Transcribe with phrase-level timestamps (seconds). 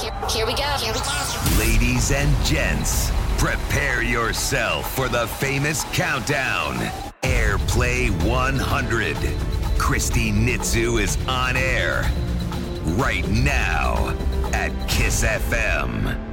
[0.00, 0.62] Here, we go.
[0.62, 1.58] Here we go.
[1.58, 6.76] Ladies and gents, prepare yourself for the famous countdown.
[7.22, 9.16] Airplay 100.
[9.78, 12.08] Christy Nitzu is on air
[12.96, 14.16] right now
[14.52, 16.27] at Kiss FM.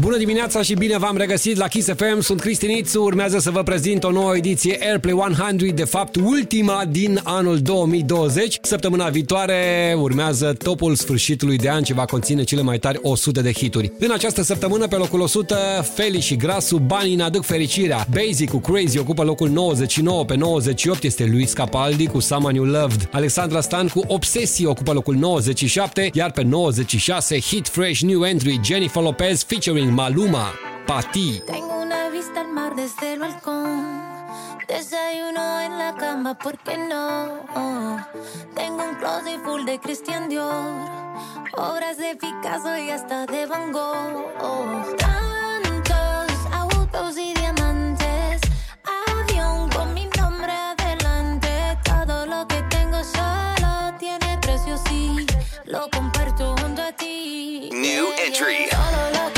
[0.00, 2.20] Bună dimineața și bine v-am regăsit la Kiss FM.
[2.20, 3.02] Sunt Cristinițu.
[3.02, 8.58] Urmează să vă prezint o nouă ediție Airplay 100, de fapt ultima din anul 2020.
[8.62, 13.52] Săptămâna viitoare urmează topul sfârșitului de an ce va conține cele mai tari 100 de
[13.52, 13.92] hituri.
[13.98, 15.56] În această săptămână, pe locul 100,
[15.94, 18.06] Feli și Grasu, Banii ne aduc fericirea.
[18.10, 23.08] Basic cu Crazy ocupă locul 99, pe 98 este Luis Capaldi cu Someone You Loved.
[23.12, 29.02] Alexandra Stan cu Obsesie ocupă locul 97, iar pe 96 Hit Fresh New Entry Jennifer
[29.02, 30.52] Lopez featuring Maluma,
[30.86, 31.42] Pati.
[31.46, 34.02] Tengo una vista al mar desde el balcón.
[34.66, 37.38] Desayuno en la cama, ¿por qué no?
[38.54, 40.88] Tengo un closet full de Christian Dior.
[41.56, 44.96] Obras de Picasso y hasta de Van Gogh.
[44.96, 48.40] Tantos autos y diamantes.
[48.84, 51.78] Avión con mi nombre adelante.
[51.84, 55.26] Todo lo que tengo solo tiene precio, sí.
[55.64, 57.70] Lo comparto junto a ti.
[57.72, 58.68] New entry.
[58.70, 59.37] Todo lo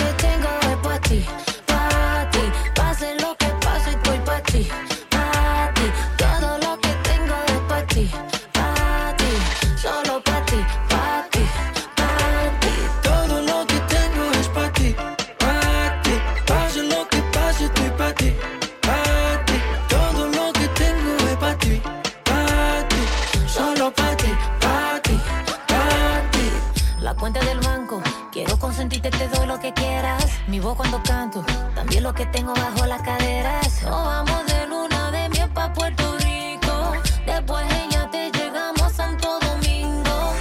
[30.51, 31.45] Mi voz cuando canto,
[31.77, 33.83] también lo que tengo bajo las caderas.
[33.85, 36.93] Nos vamos de luna de miel pa' Puerto Rico.
[37.25, 40.35] Después ella te llegamos a Santo Domingo.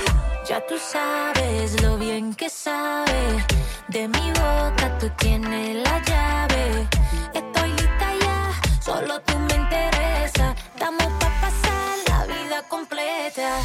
[0.48, 3.46] Ya tú sabes lo bien que sabe.
[3.90, 6.88] De mi boca tú tienes la llave.
[7.36, 10.56] Estoy lista ya, solo tú me interesa.
[10.74, 13.60] Estamos pa' pasar la vida completa.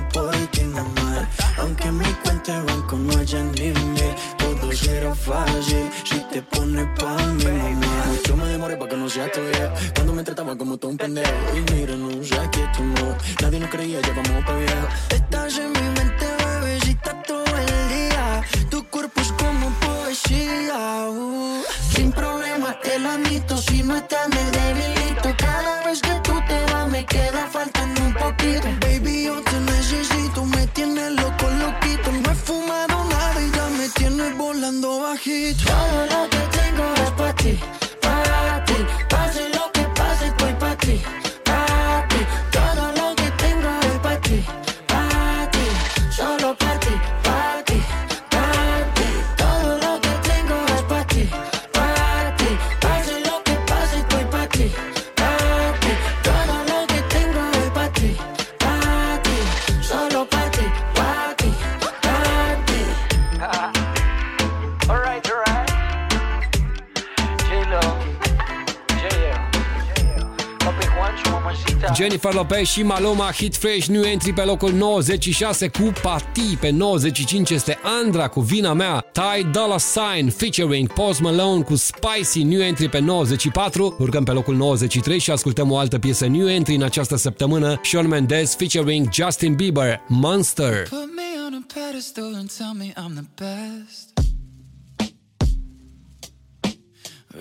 [0.00, 0.49] boy
[72.10, 76.56] Jennifer Lopez și Maluma Hit Fresh New Entry pe locul 96 cu Pati.
[76.60, 79.06] Pe 95 este Andra cu Vina Mea.
[79.12, 83.96] Ty Dolla Sign featuring Post Malone cu Spicy New Entry pe 94.
[83.98, 87.80] Urcăm pe locul 93 și ascultăm o altă piesă New Entry în această săptămână.
[87.82, 90.88] Shawn Mendes featuring Justin Bieber Monster.
[90.88, 94.08] Put me on a pedestal and tell me I'm the best.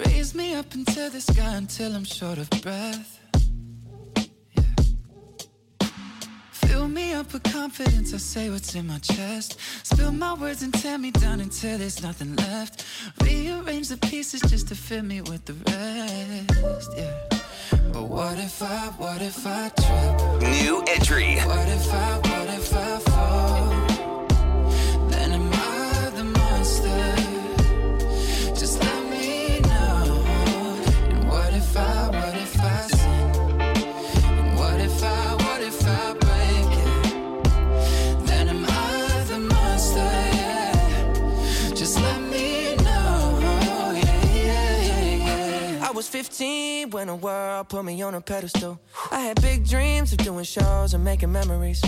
[0.05, 3.18] Raise me up into the sky until I'm short of breath.
[6.69, 9.57] Fill me up with confidence, I say what's in my chest.
[9.81, 12.85] Spill my words and tear me down until there's nothing left.
[13.23, 16.91] Rearrange the pieces just to fill me with the rest.
[16.95, 17.39] Yeah.
[17.91, 20.41] But what if I, what if I trip?
[20.43, 21.37] New entry.
[21.37, 23.69] What if I, what if I fall?
[25.09, 27.15] Then am I the monster?
[28.53, 30.23] Just let me know.
[31.09, 32.18] And what if I?
[45.99, 48.79] was 15 when the world put me on a pedestal.
[49.11, 51.81] I had big dreams of doing shows and making memories.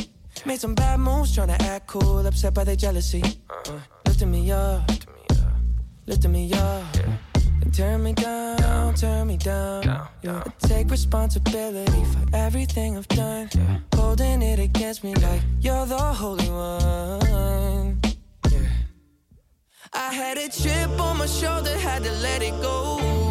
[0.45, 3.23] Made some bad moves trying to act cool, upset by their jealousy.
[3.49, 4.81] Uh, lifted me up,
[6.07, 6.83] lifting me up.
[7.61, 9.87] And turn me down, turn me down.
[9.87, 13.49] I take responsibility for everything I've done.
[13.95, 18.01] Holding it against me like you're the holy one.
[19.93, 23.30] I had a chip on my shoulder, had to let it go.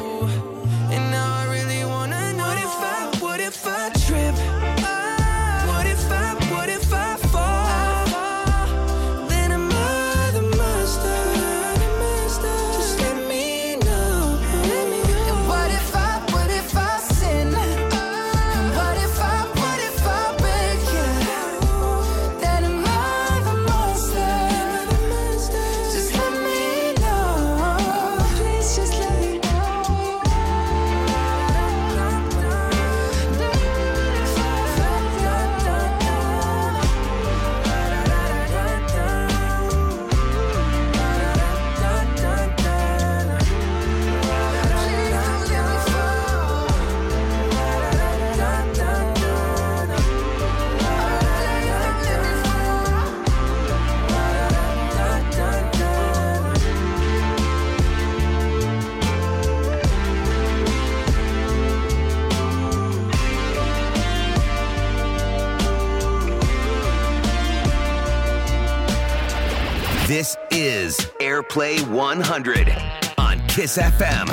[70.71, 72.73] is Airplay 100
[73.17, 74.27] on Kiss FM,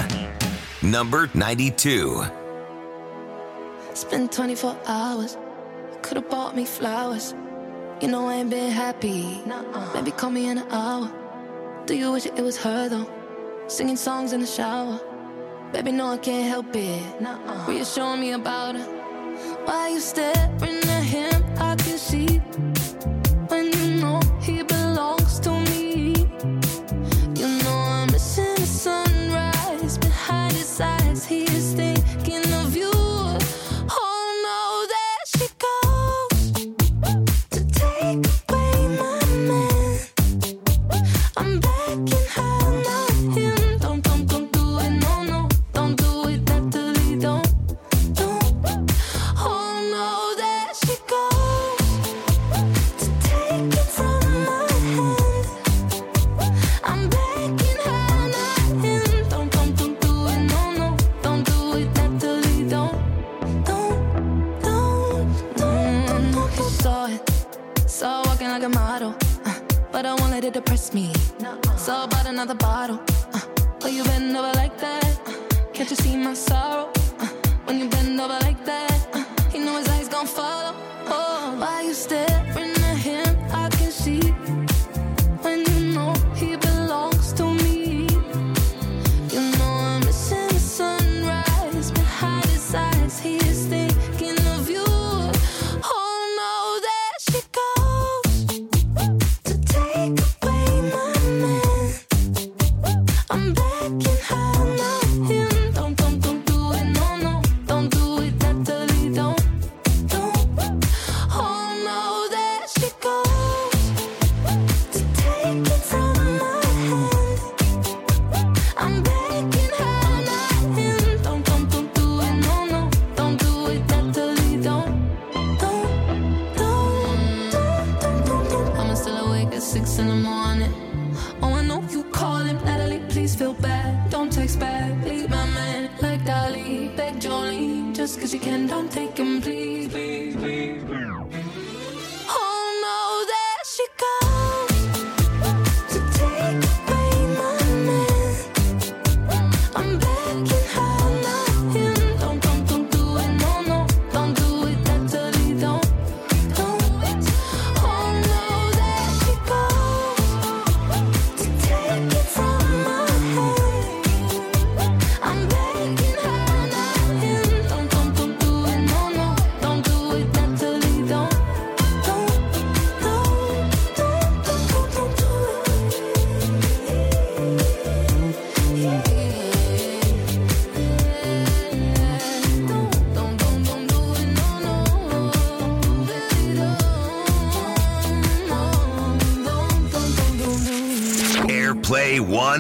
[0.85, 2.25] number 92.
[3.91, 5.37] It's been 24 hours.
[5.91, 7.35] You could have bought me flowers.
[8.01, 9.43] You know I ain't been happy.
[9.47, 9.91] Nuh-uh.
[9.95, 11.11] Maybe call me in an hour.
[11.87, 13.11] Do you wish it was her though?
[13.67, 15.01] Singing songs in the shower.
[15.73, 17.21] Baby, no, I can't help it.
[17.21, 17.85] Nuh-uh.
[17.85, 18.85] showing me about her.
[19.65, 21.45] Why you staring at him?
[21.59, 22.38] I can see.
[31.29, 31.78] his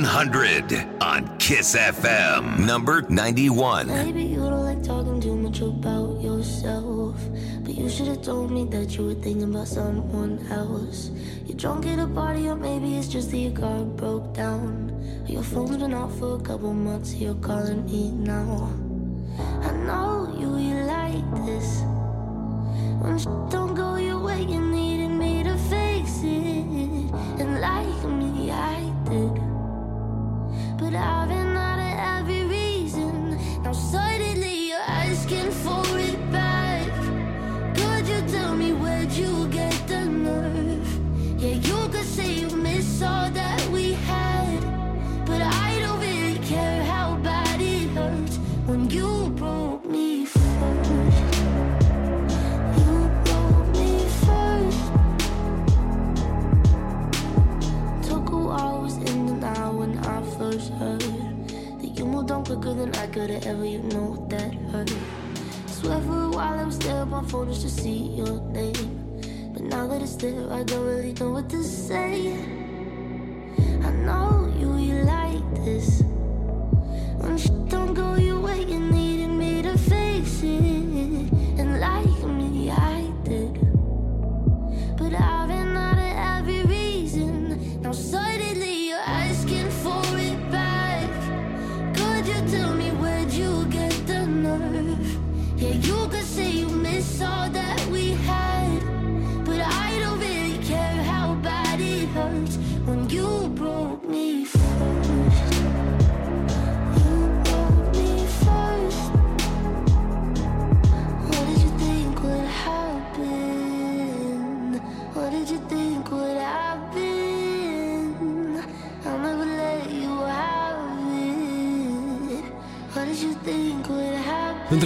[0.03, 2.61] 100 on Kiss FM.
[2.65, 3.89] Number 91.
[3.89, 7.17] Maybe you don't like talking too much about yourself.
[7.63, 11.11] But you should have told me that you were thinking about someone else.
[11.47, 14.95] You're drunk at a party, or maybe it's just that your car broke down.
[15.27, 18.88] Your phone's been off for a couple months, you're calling me now.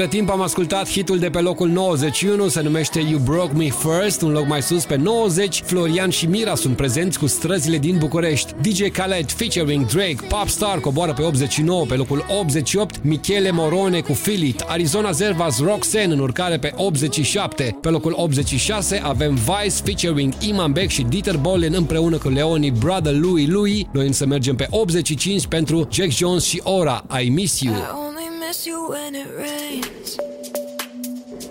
[0.02, 4.22] Între timp am ascultat hitul de pe locul 91, se numește You Broke Me First,
[4.22, 5.62] un loc mai sus pe 90.
[5.64, 8.52] Florian și Mira sunt prezenți cu străzile din București.
[8.60, 13.04] DJ Khaled featuring Drake, Popstar coboară pe 89, pe locul 88.
[13.04, 17.78] Michele Morone cu Feel It, Arizona Zervas Roxanne în urcare pe 87.
[17.80, 23.14] Pe locul 86 avem Vice featuring Iman Beck și Dieter Bohlen împreună cu Leoni Brother
[23.14, 23.88] Louie Louie.
[23.92, 28.11] Noi însă mergem pe 85 pentru Jack Jones și Ora, I Miss You.
[28.52, 30.18] Miss you when it rains.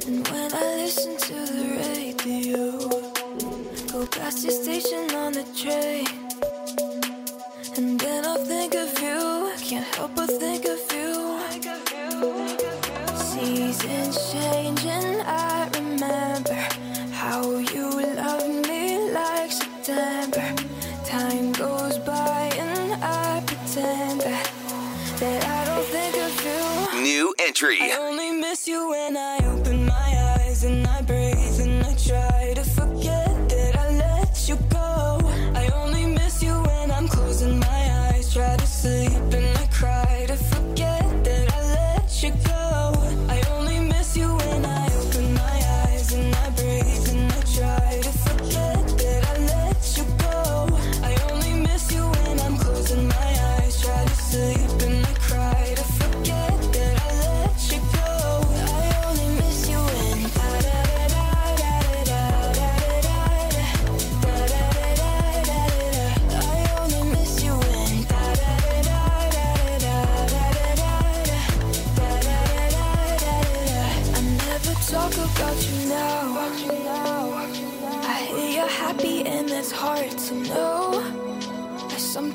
[0.05, 2.77] And when I listen to the radio,
[3.91, 6.05] go past your station on the train.
[7.75, 9.17] And then I'll think of you.
[9.50, 11.39] I Can't help but think of you.
[13.17, 16.62] Seasons change and I remember
[17.13, 17.41] how
[17.74, 20.53] you loved me like September.
[21.03, 24.51] Time goes by and I pretend that,
[25.20, 26.21] that I don't think.
[27.01, 27.79] New entry.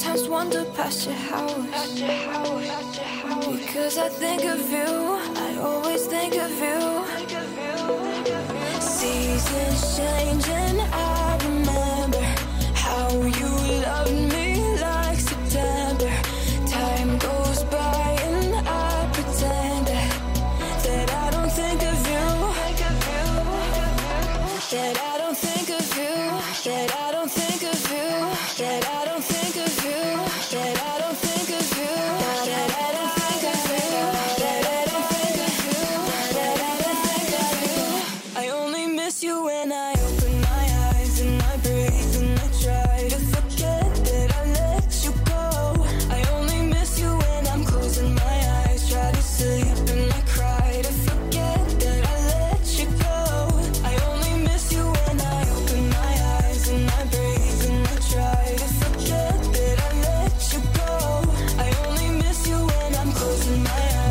[0.07, 2.01] Sometimes wander past your house
[3.59, 5.19] because I think of you.
[5.47, 6.81] I always think of you.
[8.81, 12.23] Seasons change and I remember
[12.75, 14.46] how you loved me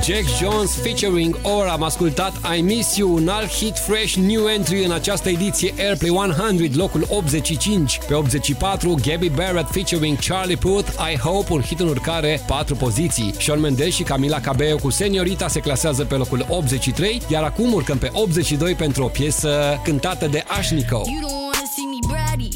[0.05, 4.83] Jack Jones featuring Or am ascultat I Miss You, un alt hit fresh new entry
[4.83, 7.99] în această ediție Airplay 100, locul 85.
[8.07, 13.33] Pe 84, Gabby Barrett featuring Charlie Puth, I Hope, un hit în urcare, 4 poziții.
[13.39, 17.97] Shawn Mendes și Camila Cabello cu Seniorita se clasează pe locul 83, iar acum urcăm
[17.97, 21.01] pe 82 pentru o piesă cântată de Ashnikko.
[21.05, 22.49] You don't wanna see me bratty.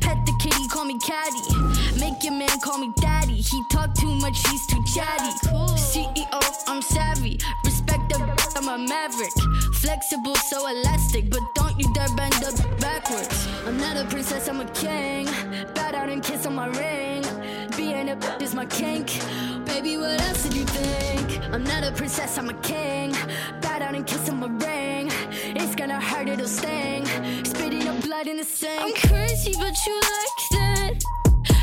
[0.00, 1.44] Pet the kitty, call me caddy.
[2.02, 3.38] Make your man call me daddy.
[3.50, 5.32] He talk too much, he's too chatty.
[5.90, 6.25] CEO,
[9.06, 13.46] Flexible, so elastic, but don't you dare bend up backwards.
[13.64, 15.26] I'm not a princess, I'm a king.
[15.76, 17.22] Bow down and kiss on my ring.
[17.76, 19.06] Being a bitch is my kink.
[19.64, 21.40] Baby, what else did you think?
[21.54, 23.12] I'm not a princess, I'm a king.
[23.62, 25.08] Bow down and kiss on my ring.
[25.54, 27.06] It's gonna hurt, it'll sting.
[27.44, 28.80] Spitting up blood in the sink.
[28.80, 30.94] I'm crazy, but you like that.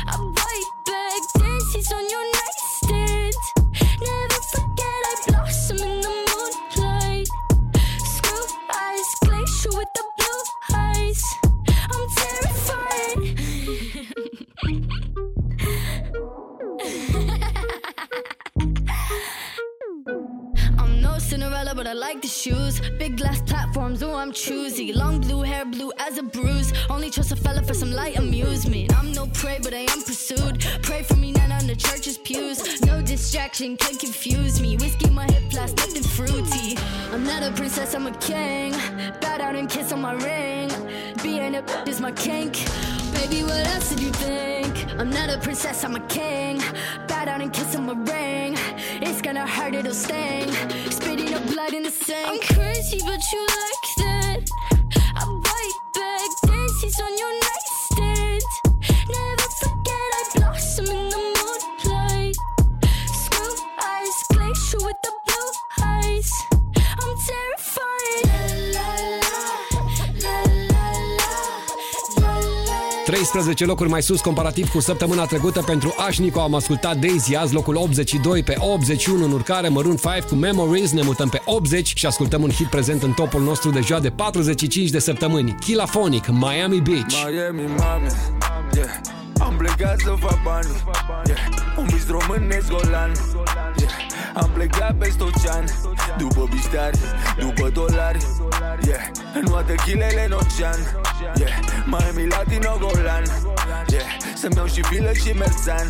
[0.06, 2.63] I'm bite back, dances on your nightstand.
[21.34, 22.80] Cinderella, but I like the shoes.
[22.98, 24.92] Big glass platforms, oh, I'm choosy.
[24.94, 26.72] Long blue hair, blue as a bruise.
[26.88, 28.96] Only trust a fella for some light amusement.
[28.98, 30.64] I'm no prey, but I am pursued.
[30.82, 32.80] Pray for me, not on the church's pews.
[32.86, 34.76] No distraction can confuse me.
[34.78, 36.78] Whiskey, my hip flask, nothing fruity.
[37.12, 38.72] I'm not a princess, I'm a king.
[39.20, 40.70] Bow down and kiss on my ring.
[41.22, 42.54] Being a is my kink.
[43.12, 44.54] Baby, what else did you think?
[44.98, 46.62] I'm not a princess, I'm a king.
[47.08, 48.54] Bow down and kiss on my ring.
[49.02, 50.50] It's gonna hurt, it'll sting.
[50.90, 52.26] Spitting up blood in the sink.
[52.26, 54.50] I'm crazy, but you like that.
[55.16, 58.42] I bite back, dances on your nightstand.
[59.08, 62.36] Never forget I blossom in the moonlight.
[63.06, 65.52] Screw eyes, glacier with the blue
[65.84, 66.30] eyes.
[67.00, 68.24] I'm terrified.
[68.26, 69.53] La, La, la,
[73.14, 77.76] 13 locuri mai sus comparativ cu săptămâna trecută pentru Ashnico am ascultat Daisy azi locul
[77.76, 82.42] 82 pe 81 în urcare Maroon 5 cu Memories ne mutăm pe 80 și ascultăm
[82.42, 87.62] un hit prezent în topul nostru deja de 45 de săptămâni Killaphonic, Miami Beach Miami,
[87.78, 88.06] mame,
[88.74, 88.88] yeah.
[89.40, 90.68] Am plecat să fac bani
[91.26, 91.38] yeah.
[91.76, 93.12] Un vis românesc golan
[93.76, 93.90] yeah.
[94.34, 95.64] Am plecat peste ocean
[96.18, 96.98] După biștari,
[97.38, 98.18] după dolari
[98.86, 99.10] yeah.
[99.34, 100.78] În toate chilele în ocean
[101.38, 101.52] yeah.
[101.86, 103.24] Miami Latino golan
[103.86, 104.06] yeah.
[104.34, 105.86] Să-mi iau și vilă și merțan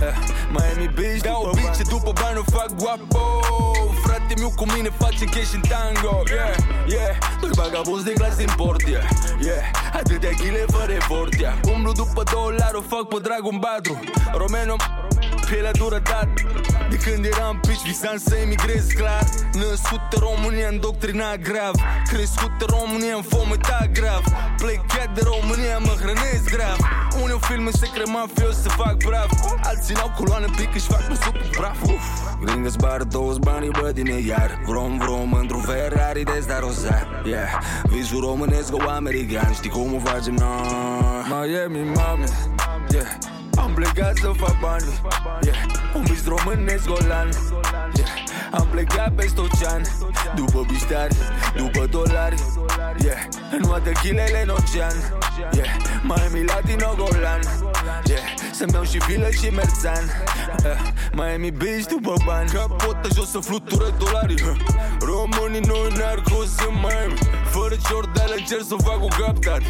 [0.00, 0.14] uh.
[0.54, 3.22] Miami Beach Dau după bice bani după bani, o fac guapo
[4.02, 8.80] Frate meu cu mine face cash în tango Yeah, yeah Doi vagabonzi de clasă import,
[8.88, 9.08] yeah,
[9.40, 13.98] yeah Atâtea chile fără efort, yeah Umblu după dolari, o fac pe dragul batru
[14.34, 14.76] Romeno,
[15.48, 16.28] pielea dură dat
[16.90, 19.24] De când eram pici, visam să emigrez clar.
[19.52, 21.74] Născut în România, îndoctrinat grav.
[22.12, 24.22] Crescut în România, în fometat grav.
[24.56, 26.78] Plecat de România, mă hrănesc grav.
[27.22, 29.28] Unii o filme secret mafios să fac brav.
[29.62, 31.82] Alții n-au coloană pic, își fac pe sub praf.
[31.82, 32.06] Uf.
[32.44, 34.60] Gringă zbar toți banii bă din iar.
[34.66, 37.48] Vrom vrom într-un Ferrari de sta rosa Yeah.
[37.82, 42.24] Visul românesc o american Știi cum o facem noi Miami, mame,
[42.92, 43.06] yeah
[43.62, 44.84] Am plecat să fac bani
[45.40, 45.56] yeah.
[45.94, 47.28] Un vis românesc golan
[47.96, 48.08] yeah.
[48.52, 49.82] Am plecat peste ocean
[50.34, 51.16] După biștari,
[51.56, 52.42] după dolari
[53.04, 53.18] yeah.
[53.50, 54.96] În toate chilele în ocean
[55.52, 55.68] yeah.
[56.02, 57.40] Miami Latino golan
[58.04, 58.38] yeah.
[58.58, 60.04] Să-mi iau și vilă și merțan
[60.64, 60.90] uh.
[61.12, 64.34] Miami Beach după bani Capotă jos să flutură dolari
[65.00, 67.18] Românii noi narcos în Miami
[67.50, 69.64] Fără ciordale încerc să fac o captare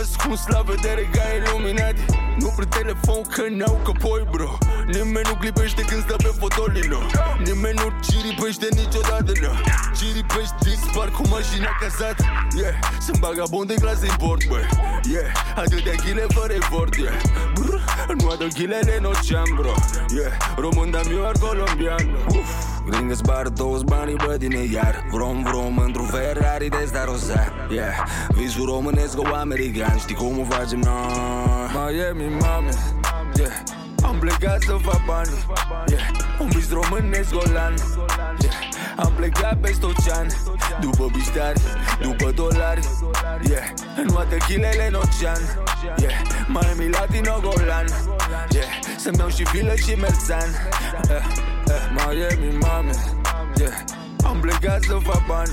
[0.00, 2.00] Ascuns la vedere ca iluminati
[2.38, 7.00] Nu prin telefon că n-au căpoi bro Nimeni nu clipește când stă pe fotolino
[7.44, 9.52] Nimeni nu ciripește niciodată no.
[9.98, 12.24] Ciripești dispar cu mașina casată
[12.56, 12.74] yeah.
[13.00, 14.60] Sunt vagabond de clasă import bă
[15.12, 15.30] yeah.
[15.56, 17.20] Atâtea chile fără efort yeah.
[17.54, 17.80] Brr,
[18.18, 19.74] Nu adă chilele în ocean bro
[20.16, 20.32] yeah.
[20.56, 22.50] Român dar eu colombian Uf.
[22.86, 27.94] Gringă zbar toți banii bă din iar Vrom vrom într-un Ferrari de sta rosa yeah.
[28.28, 32.70] Visul românesc o american Știi cum o facem noi Miami, mame,
[33.40, 33.52] yeah.
[34.02, 35.30] Am plecat să fac bani,
[35.86, 36.02] yeah.
[36.40, 37.74] Un vis românesc golan,
[38.42, 38.54] yeah.
[38.96, 40.26] Am plecat peste ocean
[40.80, 41.60] După biștari,
[42.02, 42.80] după dolari,
[43.48, 43.64] yeah.
[43.96, 45.42] În toate chilele în ocean,
[45.98, 46.20] yeah.
[46.48, 47.86] Miami Latino golan,
[48.50, 48.68] yeah.
[48.98, 50.48] Să-mi iau și vilă și merțan,
[51.04, 51.16] uh,
[51.66, 52.06] uh.
[52.06, 52.90] Miami, mame,
[53.56, 55.50] yeah Am plecat plecat să fac bani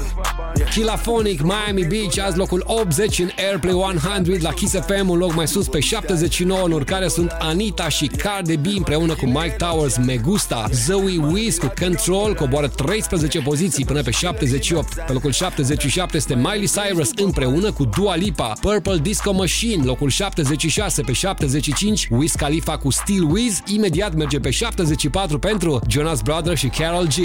[0.58, 0.70] yeah.
[0.72, 5.48] Kilaphonic, Miami Beach, azi locul 80 în Airplay 100 la Kiss FM, un loc mai
[5.48, 10.66] sus pe 79 în urcare sunt Anita și Cardi B împreună cu Mike Towers, Megusta,
[10.72, 14.94] Zoe Wiz cu Control, coboară 13 poziții până pe 78.
[14.94, 21.02] Pe locul 77 este Miley Cyrus împreună cu Dua Lipa, Purple Disco Machine, locul 76
[21.02, 26.68] pe 75, Wiz Khalifa cu Steel Wiz, imediat merge pe 74 pentru Jonas Brothers și
[26.68, 27.16] Carol G.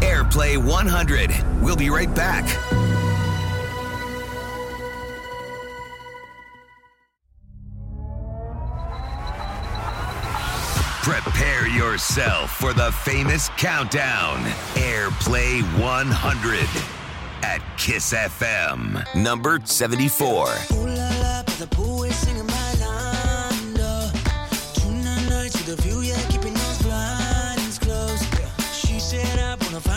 [0.00, 1.62] Airplay 100.
[1.62, 2.44] We'll be right back.
[11.02, 14.42] Prepare yourself for the famous countdown.
[14.74, 16.58] Airplay 100
[17.44, 20.48] at Kiss FM, number 74.
[20.72, 21.42] Ooh la la,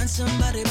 [0.10, 0.68] somebody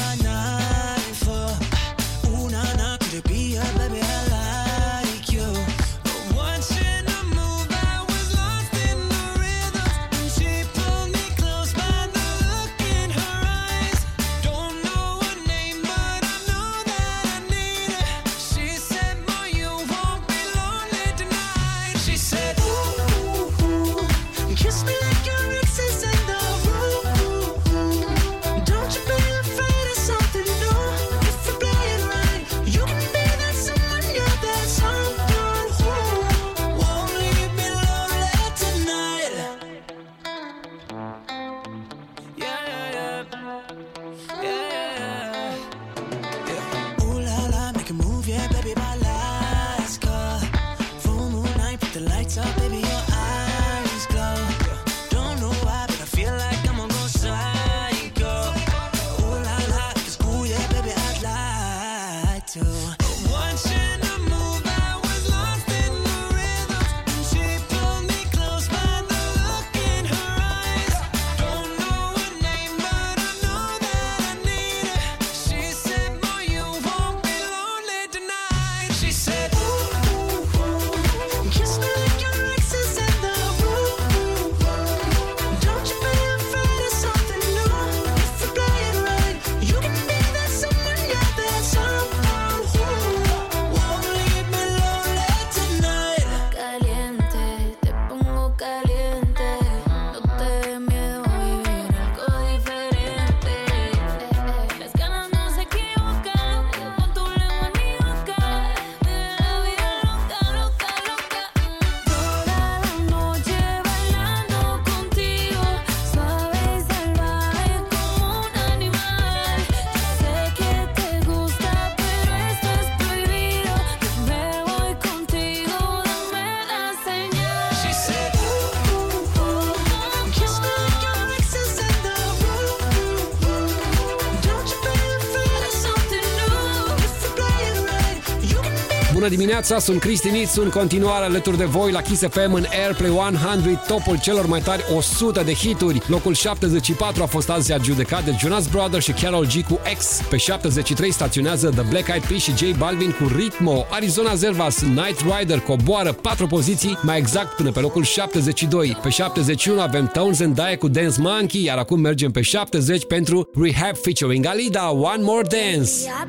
[139.49, 143.81] dimineața, sunt Cristi Nițu, în continuare alături de voi la Kiss FM în Airplay 100,
[143.87, 146.01] topul celor mai tari 100 de hituri.
[146.07, 150.21] Locul 74 a fost azi adjudecat de Jonas Brothers și Carol G cu X.
[150.29, 153.85] Pe 73 staționează The Black Eyed Peas și J Balvin cu Ritmo.
[153.89, 158.97] Arizona Zervas, Night Rider coboară 4 poziții, mai exact până pe locul 72.
[159.01, 163.95] Pe 71 avem Townsend Dae cu Dance Monkey, iar acum mergem pe 70 pentru Rehab
[163.95, 165.91] featuring Alida, One More Dance.
[166.03, 166.27] Yeah,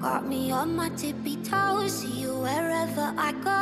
[0.00, 1.92] Got me on my tippy toes.
[2.00, 3.58] See you wherever I go.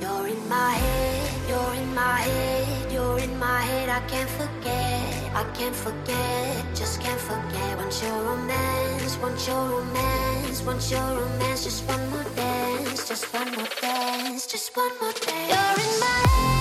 [0.00, 3.88] You're in my head, you're in my head, you're in my head.
[3.90, 7.76] I can't forget, I can't forget, just can't forget.
[7.76, 11.64] Want your romance, want your romance, want your romance.
[11.64, 15.52] Just one more dance, just one more dance, just one more dance.
[15.52, 16.55] You're in my head,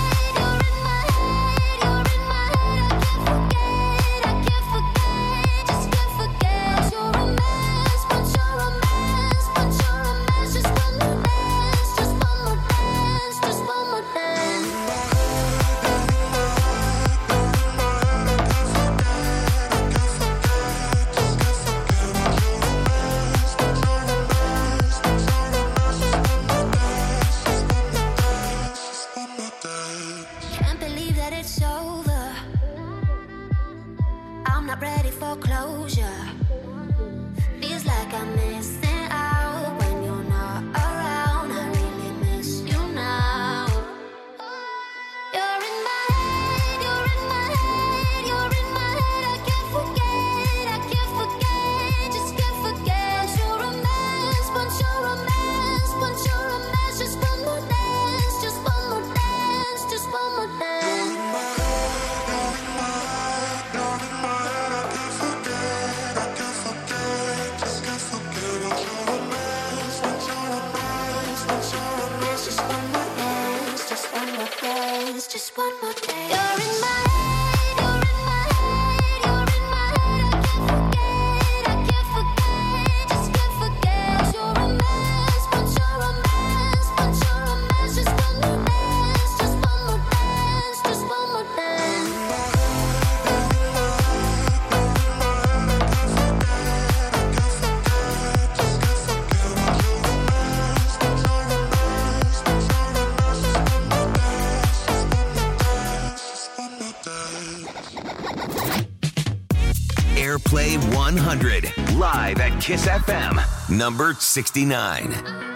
[112.66, 113.38] Kiss FM,
[113.70, 115.55] number 69.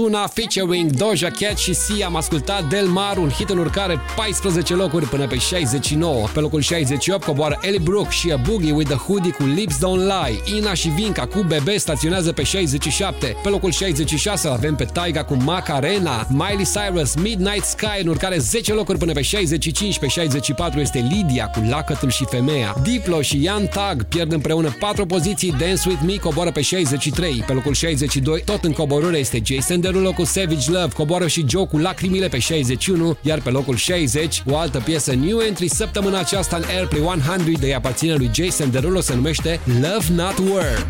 [0.00, 4.74] Ozuna featuring Doja Cat și Si am ascultat Del Mar, un hit în urcare 14
[4.74, 6.26] locuri până pe 69.
[6.32, 9.80] Pe locul 68 coboară Ellie Brook și A Boogie with a Hoodie cu Lips Don't
[9.80, 10.56] Lie.
[10.58, 13.36] Ina și Vinca cu Bebe staționează pe 67.
[13.42, 18.72] Pe locul 66 avem pe Taiga cu Macarena, Miley Cyrus, Midnight Sky în urcare 10
[18.72, 19.98] locuri până pe 65.
[19.98, 22.74] Pe 64 este Lydia cu Lacătul și Femeia.
[22.82, 27.44] Diplo și Ian Tag pierd împreună 4 poziții, Dance With Me coboară pe 63.
[27.46, 31.44] Pe locul 62 tot în coborâre este Jason de rulo cu Savage Love coboară și
[31.48, 36.18] Joe cu Lacrimile pe 61, iar pe locul 60, o altă piesă new entry săptămâna
[36.18, 40.88] aceasta în Airplay 100 de aparține lui Jason Derulo se numește Love Not Work.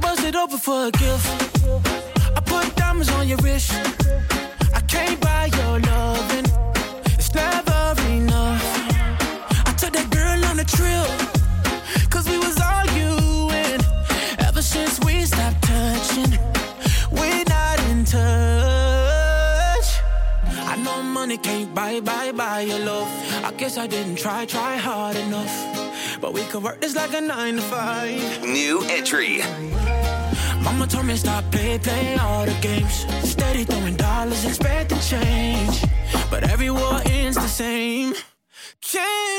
[21.43, 23.09] can't buy, buy, buy your love.
[23.45, 26.21] I guess I didn't try, try hard enough.
[26.21, 28.43] But we could work this like a nine to five.
[28.43, 29.41] New entry.
[30.63, 33.07] Mama told me stop play, play all the games.
[33.29, 35.85] Steady throwing dollars, expect the change.
[36.31, 38.15] But every war ends the same.
[38.81, 39.30] Change.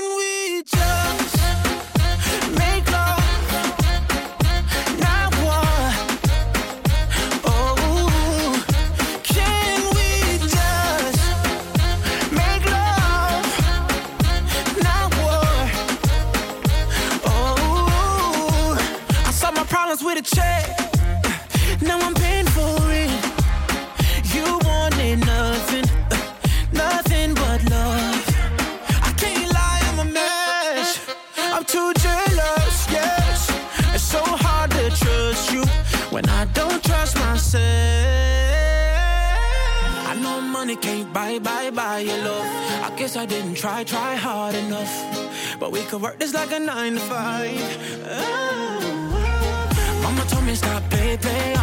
[40.71, 42.45] money can't buy, buy, buy your love.
[42.83, 45.59] I guess I didn't try, try hard enough.
[45.59, 47.59] But we could work this like a nine to five.
[48.05, 48.79] Oh.
[48.83, 50.03] oh, oh.
[50.03, 51.60] Mama told me stop, play.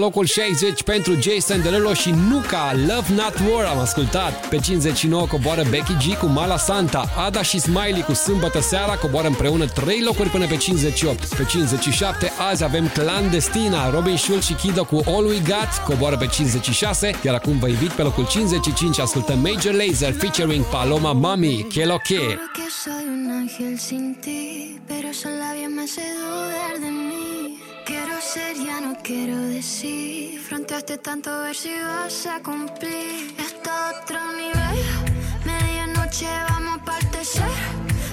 [0.00, 3.64] locul 60 pentru Jason Derulo și Nuca, Love Not War.
[3.64, 4.48] Am ascultat.
[4.48, 9.26] Pe 59 coboară Becky G cu Mala Santa, Ada și Smiley cu Sâmbătă Seara coboară
[9.26, 11.34] împreună 3 locuri până pe 58.
[11.34, 16.26] Pe 57 azi avem Clandestina, Robin Schulz și Kido cu All We Got coboară pe
[16.26, 21.88] 56, iar acum vă invit pe locul 55 ascultăm Major Laser featuring Paloma Mami, Kelo
[21.90, 21.98] Lo
[22.82, 24.09] soy un ángel sin
[30.80, 33.34] Intentaste tanto ver si vas a cumplir.
[33.38, 34.78] Está otro nivel.
[35.44, 37.54] Medianoche vamos a partecer.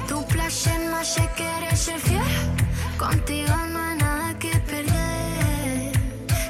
[0.09, 2.21] Tu placer me hace querer ser fiel.
[2.97, 5.93] Contigo no hay nada que perder.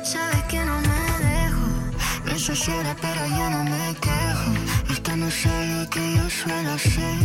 [0.03, 1.65] Sabes que no me dejo.
[2.25, 4.51] Me asociaré, pero yo no me quejo.
[4.93, 7.17] Esta no sabe lo que yo suelo hacer.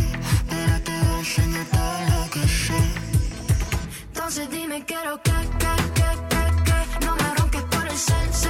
[0.51, 2.81] Pero te voy a enseñar todo lo que sé.
[4.09, 7.05] Entonces dime, quiero que, que, que, que, que.
[7.05, 8.42] No me rompes por el senso.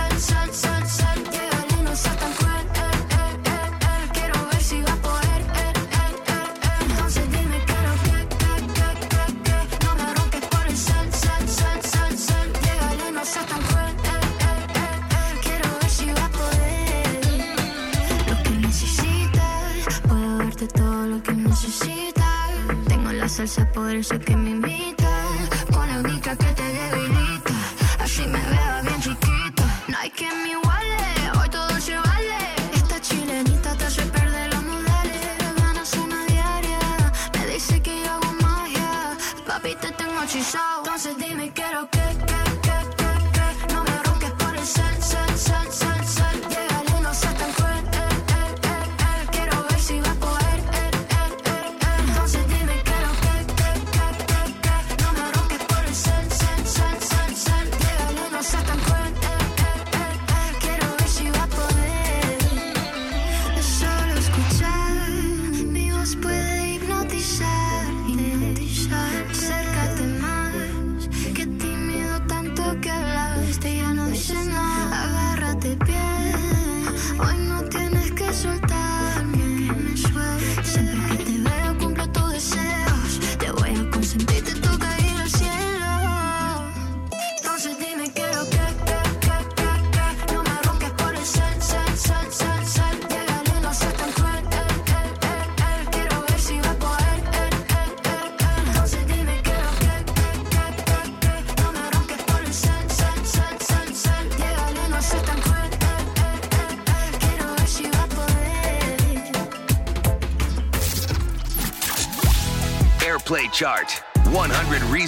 [23.47, 24.82] salsa poderosa que me invita.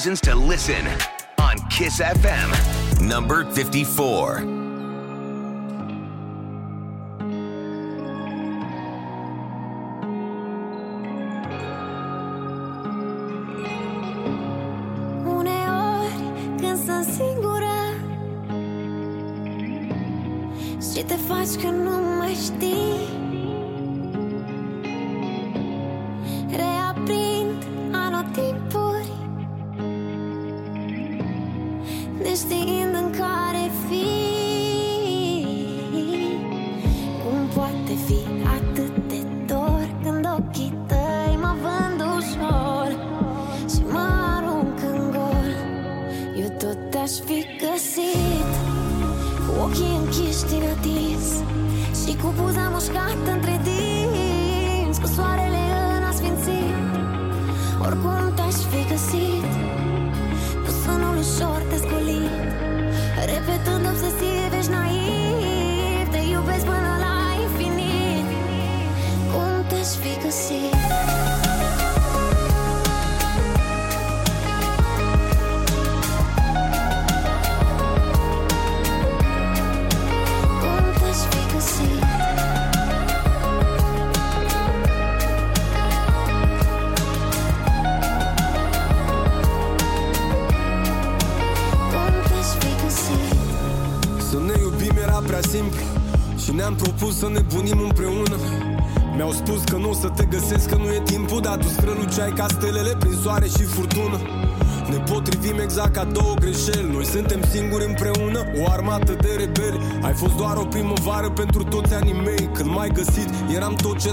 [0.05, 0.85] reasons to listen
[1.39, 3.01] on Kiss FM.
[3.01, 4.54] Number 54.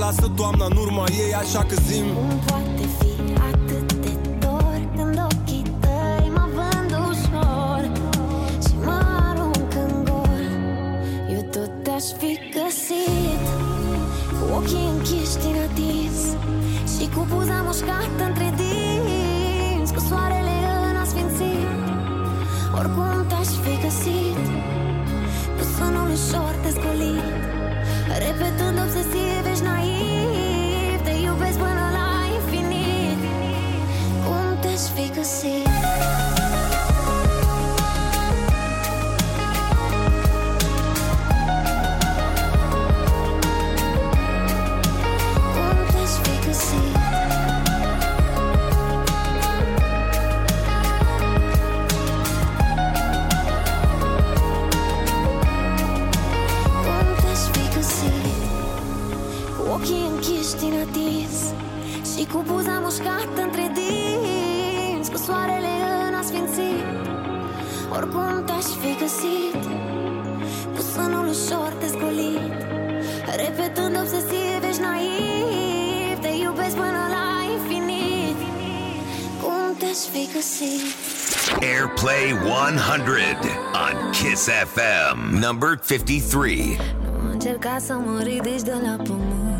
[0.03, 2.05] lasă toamna în urma ei Așa că zim.
[85.93, 86.77] 53.
[87.23, 89.52] Nu încerca să mă ridici de la pământ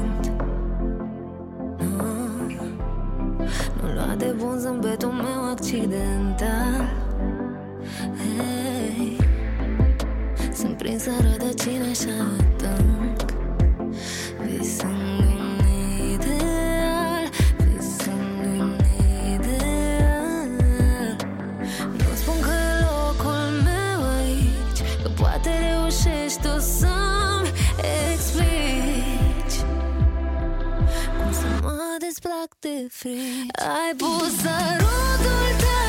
[33.53, 34.37] Ai pus
[34.81, 35.82] rodul tău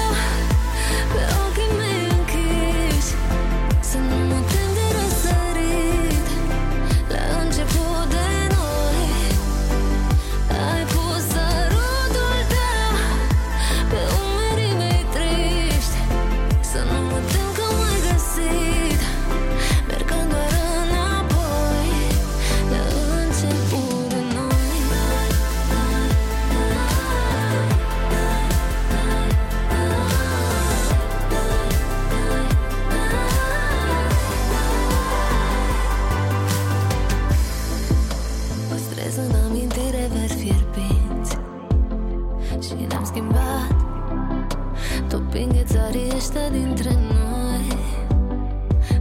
[46.24, 47.68] poveste dintre noi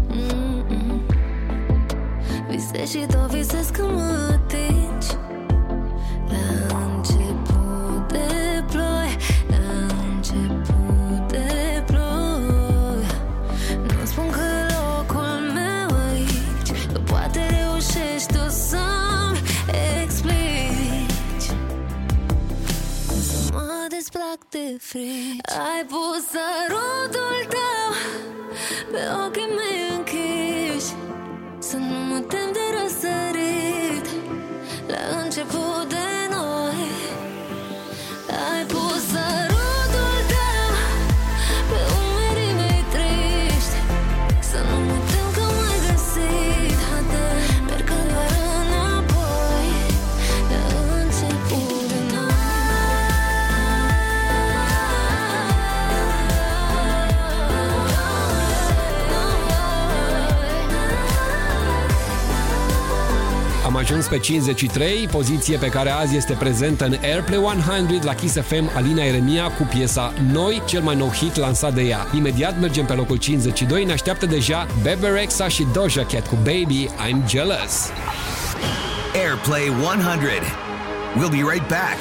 [0.08, 1.00] mm -mm.
[2.48, 3.61] Vise și tot vise
[24.80, 25.40] frici.
[25.72, 27.90] Ai pus sărutul tău
[28.90, 30.92] Pe ochii mei închiși
[31.58, 34.06] Să nu mă tem de răsărit.
[34.86, 35.91] La început
[63.82, 68.70] ajuns pe 53, poziție pe care azi este prezentă în Airplay 100 la Kiss FM
[68.74, 72.06] Alina Eremia cu piesa Noi, cel mai nou hit lansat de ea.
[72.14, 76.88] Imediat mergem pe locul 52, ne așteaptă deja Bebe Rexha și Doja Cat cu Baby,
[76.88, 77.90] I'm Jealous.
[79.14, 80.26] Airplay 100.
[81.16, 81.98] We'll be right back.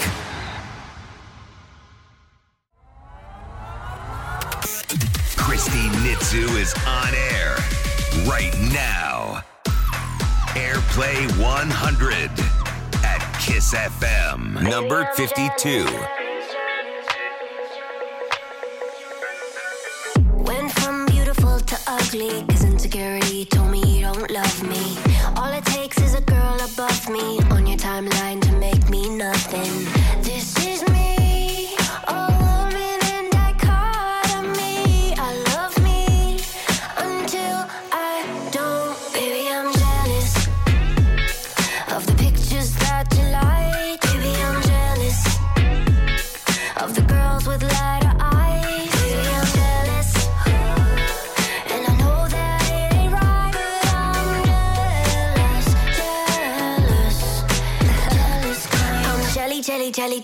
[5.36, 7.49] Christine Nitzu is on air
[8.25, 9.01] right now.
[10.92, 12.30] Airplay 100
[13.06, 16.20] at Kiss FM, number 52.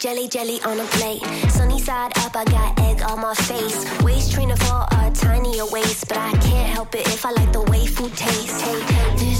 [0.07, 1.21] Jelly, jelly, on a plate.
[1.51, 3.77] Sunny side up, I got egg on my face.
[4.03, 7.63] Waist trainer for a tinier waist, but I can't help it if I like the
[7.63, 8.61] way food tastes.
[8.61, 8.79] Hey,
[9.17, 9.36] this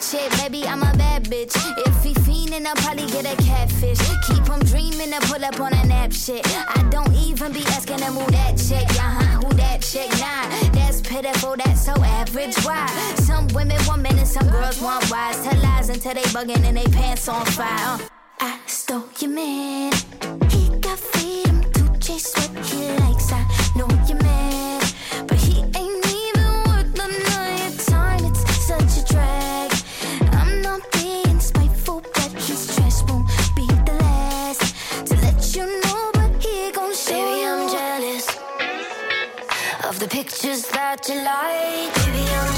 [0.00, 0.66] that.
[0.68, 1.54] I'm a bad bitch.
[1.86, 3.98] If he fiendin', I'll probably get a catfish.
[4.28, 6.46] Keep him dreaming to pull up on a nap shit.
[6.46, 10.48] I don't even be asking him who that chick, uh huh, who that chick, nah.
[10.72, 12.56] That's pitiful, that's so average.
[12.64, 12.86] Why?
[13.16, 15.42] Some women want men and some girls want wise.
[15.42, 17.98] Tell lies until they bugging and they pants on fire.
[18.00, 18.08] Uh.
[18.40, 20.47] I stole your man.
[40.28, 41.94] Pictures that you like.
[42.04, 42.57] Baby, I'm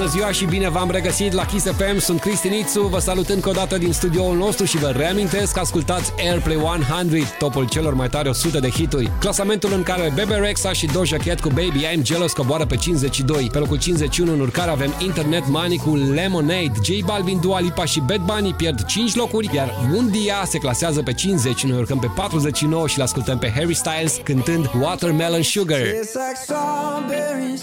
[0.00, 3.48] Bună ziua și bine v-am regăsit la Kiss FM, sunt Cristi Nițu, vă salut încă
[3.48, 8.08] o dată din studioul nostru și vă reamintesc că ascultați Airplay 100, topul celor mai
[8.08, 9.10] tare 100 de hituri.
[9.18, 13.48] Clasamentul în care Bebe Rexha și Doja Cat cu Baby I'm Jealous coboară pe 52.
[13.52, 18.00] Pe locul 51 în urcare avem Internet Money cu Lemonade, J Balvin, Dua Lipa și
[18.00, 22.86] Bad Bunny pierd 5 locuri, iar Mundia se clasează pe 50, noi urcăm pe 49
[22.86, 25.80] și l ascultăm pe Harry Styles cântând Watermelon Sugar.
[25.80, 27.62] It's like strawberries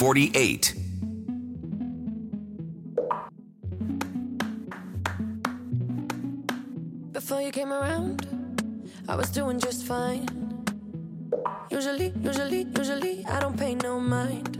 [0.00, 0.74] 48.
[7.12, 8.26] Before you came around,
[9.10, 10.26] I was doing just fine.
[11.70, 14.56] Usually, usually, usually, I don't pay no mind.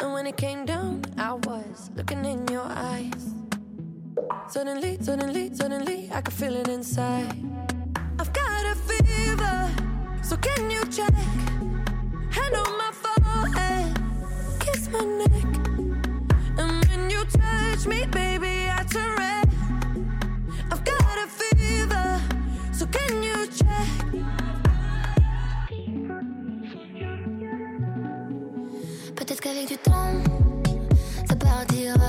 [0.00, 3.34] And when it came down, I was looking in your eyes.
[4.48, 7.36] Suddenly, suddenly, suddenly, I could feel it inside.
[8.18, 9.70] I've got a fever,
[10.24, 11.14] so can you check?
[12.32, 12.90] Hand on my
[14.92, 19.48] And when you touch me, baby, I turn red.
[20.72, 22.20] I've got a fever,
[22.72, 23.88] so can you check?
[29.14, 30.12] Peut-être qu'avec du temps,
[31.28, 31.99] ça partira.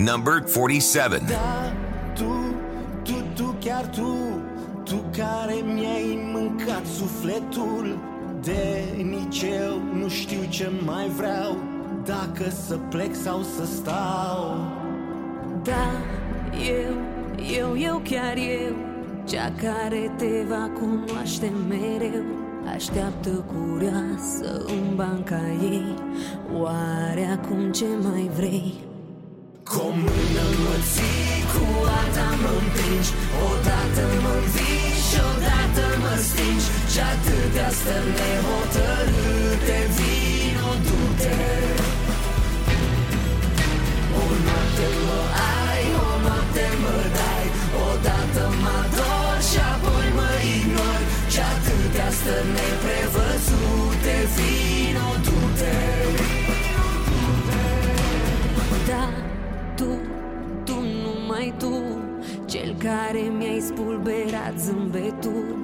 [0.00, 1.26] Number 47.
[1.26, 1.72] Da,
[2.14, 2.54] tu,
[3.02, 4.40] tu, tu, chiar tu
[4.84, 7.98] Tu care mi-ai mâncat sufletul
[8.42, 11.56] De nici eu nu știu ce mai vreau
[12.04, 14.56] Dacă să plec sau să stau
[15.62, 15.90] Da,
[16.66, 16.94] eu,
[17.58, 18.74] eu, eu, chiar eu
[19.24, 22.24] Cea care te va cunoaște mereu
[22.74, 25.94] Așteaptă curioasă în banca ei
[26.60, 28.89] Oare acum ce mai vrei?
[29.72, 31.64] Cu o mână mă ții, cu
[31.98, 33.10] alta mă împingi.
[33.48, 36.68] Odată mă învingi și odată mă stingi.
[36.92, 41.38] Și atâtea stări nehotărâte Vino, du-te.
[44.22, 45.20] O noapte mă
[45.58, 47.46] ai, o noapte mă dai.
[47.88, 51.06] Odată mă ador și apoi mă ignori.
[51.32, 55.89] Și atâtea stări neprevăzute Vino, du-te
[63.12, 65.56] care mi-ai spulberat zâmbetul.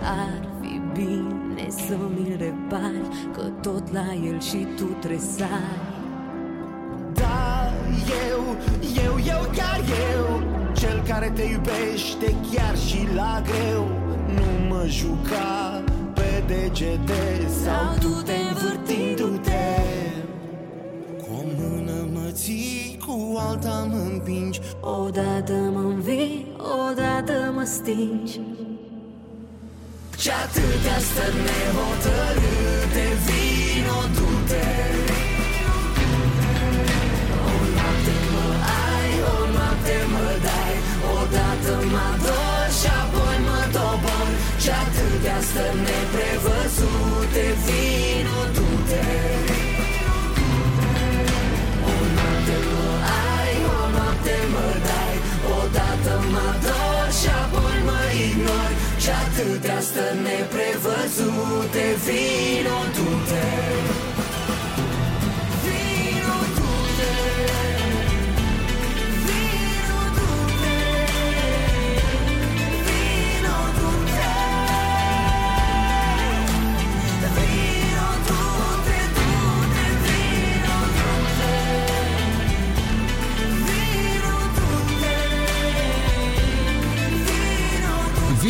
[0.00, 5.48] Ar fi bine să mi-l repari Că tot la el și tu tresai.
[7.12, 7.72] Da,
[8.28, 8.42] eu,
[9.04, 9.80] eu, eu, chiar
[10.14, 10.42] eu
[10.72, 13.88] Cel care care te iubește chiar și la greu.
[14.34, 15.82] Nu mă juca
[16.14, 19.09] pe degete Sau tu te învârtindu-te
[23.10, 26.46] cu alta mă împingi Odată mă învii,
[26.88, 28.40] odată mă stingi.
[30.22, 34.68] Ce atâtea stări nehotărâte Vino, du-te.
[37.48, 38.46] O noapte mă
[38.86, 40.74] ai, o noapte mă dai
[41.18, 44.28] Odată mă ador și apoi mă dobor
[44.62, 46.59] Ce atâtea stări neprevăzute
[59.10, 63.99] Și atâtea stări neprevăzute Vino, du-te Vino,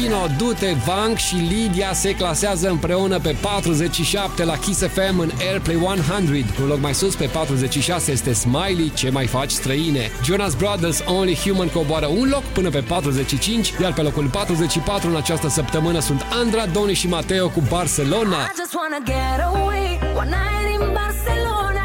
[0.01, 5.77] Vino, du-te, Vank și Lidia se clasează împreună pe 47 la Kiss FM în Airplay
[5.77, 6.63] 100.
[6.63, 10.11] Un loc mai sus, pe 46, este Smiley, Ce mai faci străine?
[10.25, 15.17] Jonas Brothers, Only Human coboară un loc până pe 45, iar pe locul 44 în
[15.17, 18.37] această săptămână sunt Andra, Doni și Mateo cu Barcelona.
[18.37, 21.80] I just wanna get away one night in Barcelona.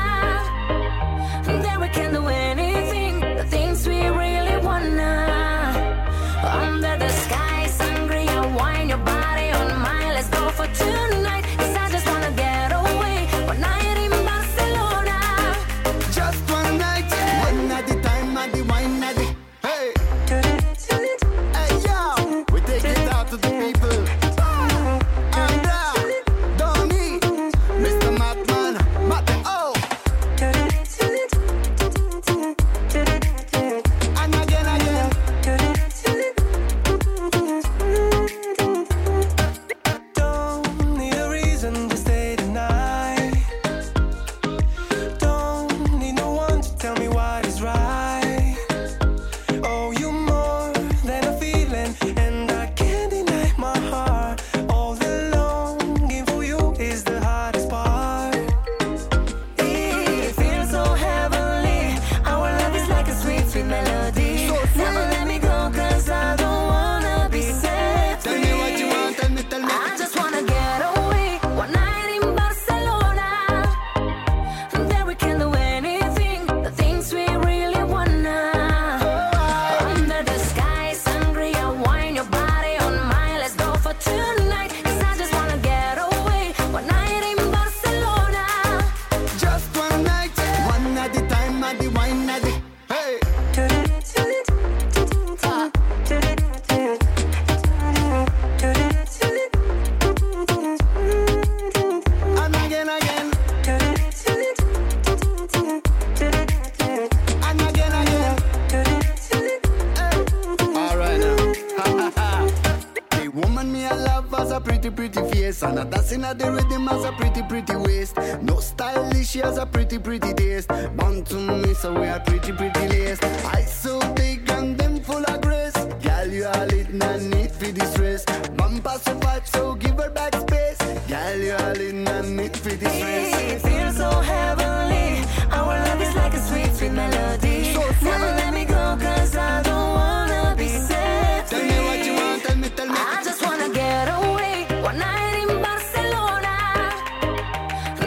[116.25, 118.17] At the rhythm has a pretty, pretty waist.
[118.41, 120.67] No stylish, she has a pretty, pretty taste.
[120.97, 123.23] Bound to me, so we are pretty, pretty laced.
[123.53, 125.77] Eyes so big and them full of grace.
[126.03, 128.25] Girl, you are lit, no need for distress.
[128.57, 130.77] Bumper so fat, so give her back space.
[131.07, 131.95] Girl, you are lit,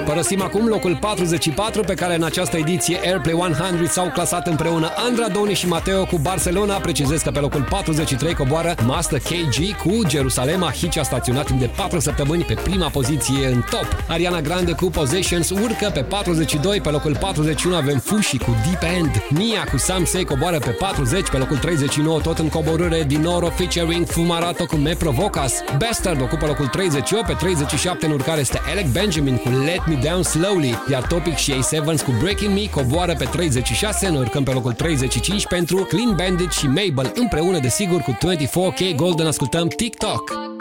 [0.08, 5.28] Părăsim acum locul 44 pe care în această ediție Airplay 100 s-au clasat împreună Andra,
[5.28, 6.74] Doni și Mateo cu Barcelona.
[6.74, 10.70] Precizez că pe locul 43 coboară Master KG cu Jerusalema.
[10.70, 13.86] Hitch a staționat timp de 4 săptămâni pe prima poziție în top.
[14.08, 19.22] Ariana Grande cu Possessions urcă pe 42, pe locul 41 avem Fushi cu Deep End.
[19.30, 24.06] Mia cu Sam Say coboară pe 40, pe locul 39 tot în coborâre Dinoro featuring
[24.06, 25.52] Fumarato cu Me Provocas.
[25.78, 30.22] Bastard ocupă locul 38, pe 37 în urcare este Alec Benjamin cu Let Me Down
[30.22, 34.72] Slowly, iar Topic și A7 cu Breaking Me coboară pe 36, ne urcăm pe locul
[34.72, 40.57] 35 pentru Clean Bandit și Mabel împreună desigur cu 24K Golden ascultăm TikTok.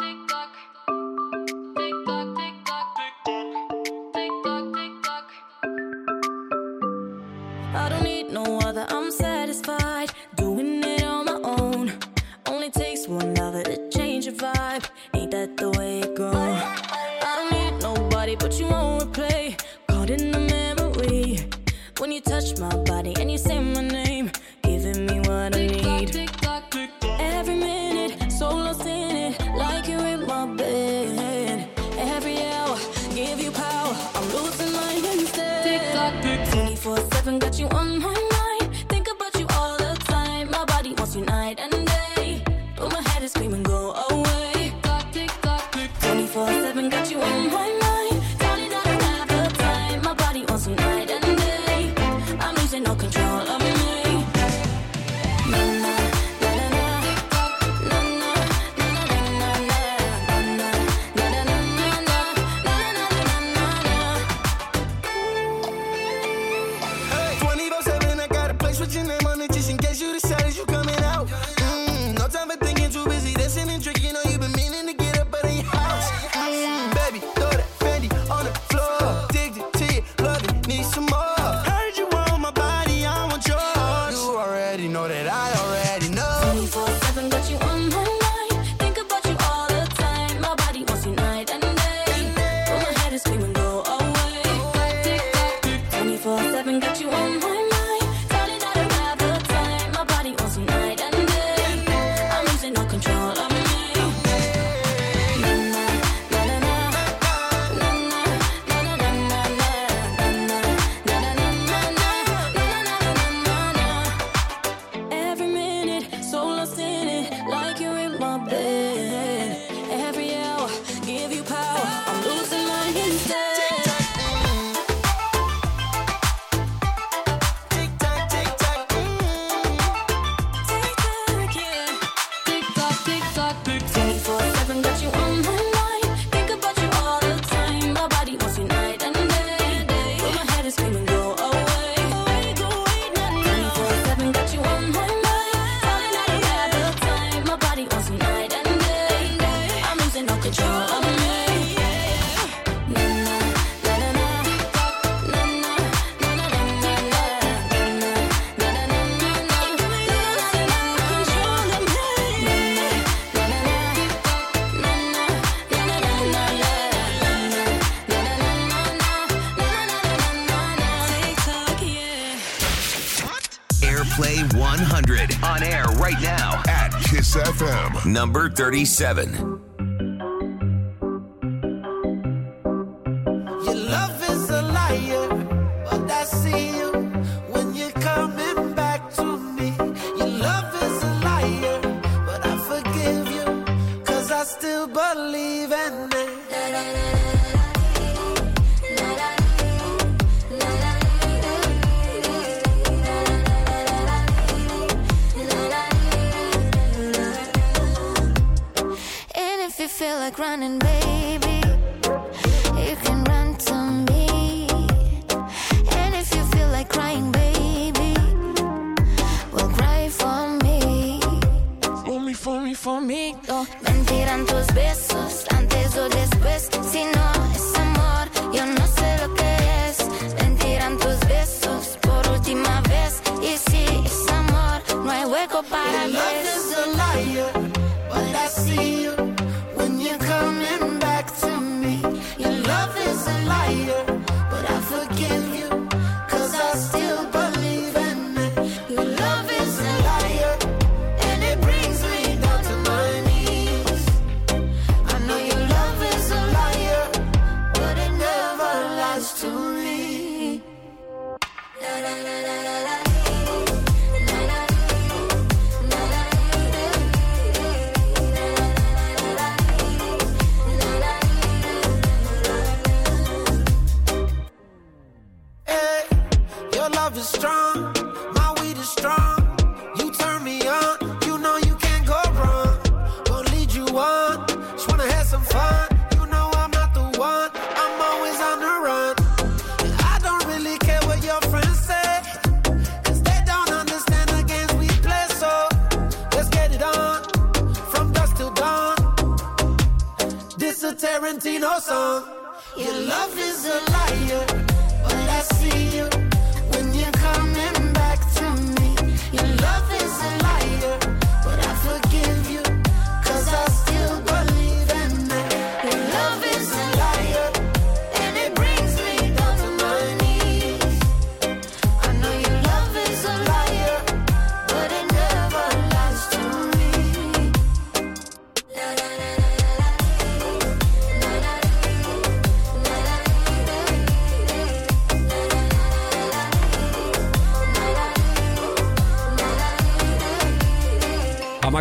[178.06, 179.57] Number 37.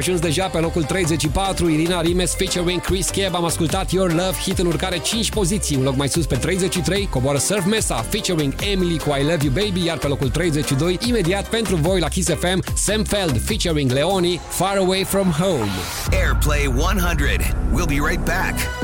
[0.06, 4.58] ajuns deja pe locul 34, Irina Rimes featuring Chris Keb, am ascultat Your Love, hit
[4.58, 8.98] în urcare 5 poziții, un loc mai sus pe 33, coboară Surf Mesa featuring Emily
[8.98, 12.62] cu I Love You Baby, iar pe locul 32, imediat pentru voi la Kiss FM,
[12.74, 15.70] Sam Feld featuring Leoni, Far Away From Home.
[16.12, 18.75] Airplay 100, we'll be right back.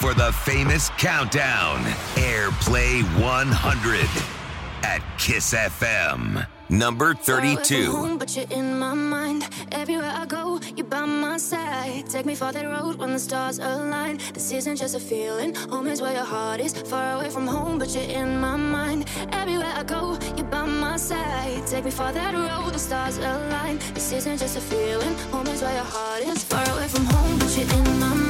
[0.00, 1.82] for the famous countdown
[2.16, 4.00] Airplay 100
[4.84, 6.46] at Kiss FM.
[6.68, 7.92] Number 32.
[7.92, 9.48] Home, but you're in my mind.
[9.72, 12.10] Everywhere I go, you're by my side.
[12.10, 14.18] Take me for that road when the stars align.
[14.34, 15.54] This isn't just a feeling.
[15.70, 16.74] Home is where your heart is.
[16.74, 19.08] Far away from home, but you're in my mind.
[19.32, 21.66] Everywhere I go, you're by my side.
[21.66, 23.78] Take me for that road, the stars align.
[23.94, 25.14] This isn't just a feeling.
[25.32, 26.44] Home is where your heart is.
[26.44, 28.25] Far away from home, but you're in my mind.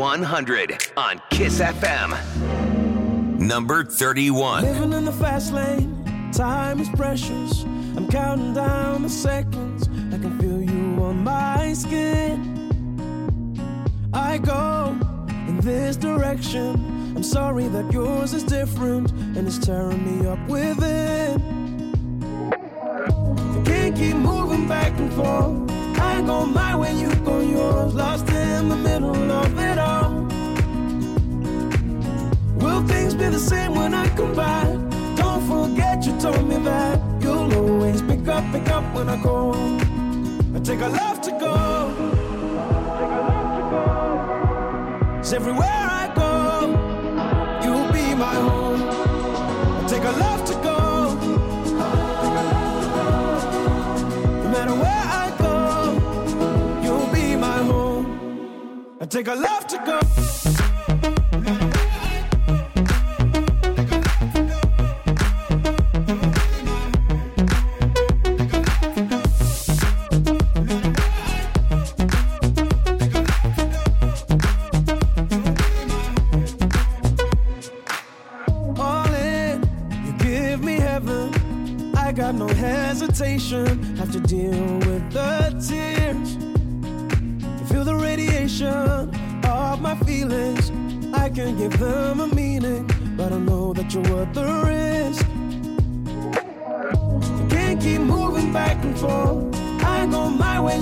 [0.00, 2.16] 100 on Kiss FM.
[3.38, 4.62] Number 31.
[4.62, 7.64] Living in the fast lane, time is precious.
[7.64, 9.88] I'm counting down the seconds.
[9.88, 12.40] I can feel you on my skin.
[14.14, 14.96] I go
[15.46, 16.76] in this direction.
[17.14, 20.89] I'm sorry that yours is different and it's tearing me up with it.
[39.00, 39.52] when I go.
[40.54, 41.54] I take a love to go.
[45.16, 46.32] Cause everywhere I go,
[47.64, 48.82] you'll be my home.
[49.80, 50.78] I take a love to go.
[54.42, 55.54] No matter where I go,
[56.84, 58.04] you'll be my home.
[59.00, 59.59] I take a love.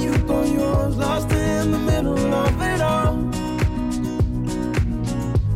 [0.01, 3.15] you thought you was lost in the middle of it all.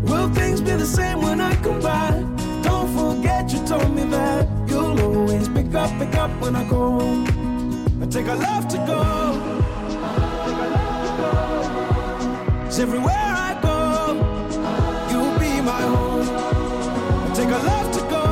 [0.02, 2.14] Will things be the same when I come back?
[2.62, 7.00] Don't forget you told me that you'll always pick up, pick up when I go.
[8.02, 9.02] I take a love to go.
[12.64, 13.78] Cause everywhere I go,
[15.10, 16.28] you'll be my home.
[17.26, 18.24] I take a love to go.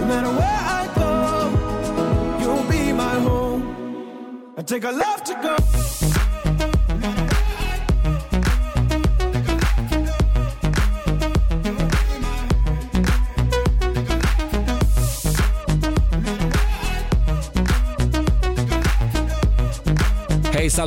[0.00, 0.51] No matter where.
[4.62, 6.11] I take a love to go.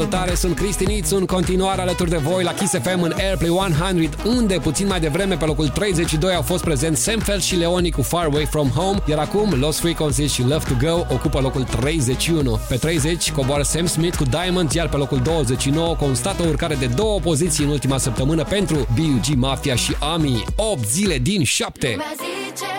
[0.10, 4.10] Salutare, sunt Cristi Nițu, în continuare alături de voi la Kiss FM în Airplay 100,
[4.26, 8.26] unde puțin mai devreme pe locul 32 au fost prezenți Semfel și Leoni cu Far
[8.26, 12.60] Away From Home, iar acum Lost Frequencies și Love To Go ocupă locul 31.
[12.70, 16.86] Pe 30 coboară Sam Smith cu Diamond, iar pe locul 29 constată o urcare de
[16.86, 19.36] două poziții în ultima săptămână pentru B.U.G.
[19.36, 20.44] Mafia și Ami.
[20.56, 21.88] 8 zile din 7.
[21.88, 22.74] Lumea zice,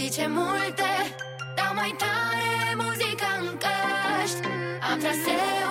[0.00, 0.90] zice multe
[1.56, 4.46] Dau mai tare muzica în căști
[4.90, 5.61] Am traseul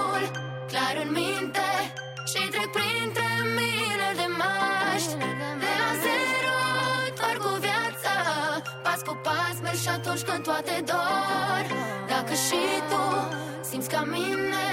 [9.71, 11.63] pas merg și atunci când toate dor.
[12.07, 13.03] Dacă și tu
[13.69, 14.65] simți ca mine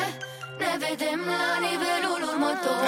[0.63, 2.81] Ne vedem la nivelul următor.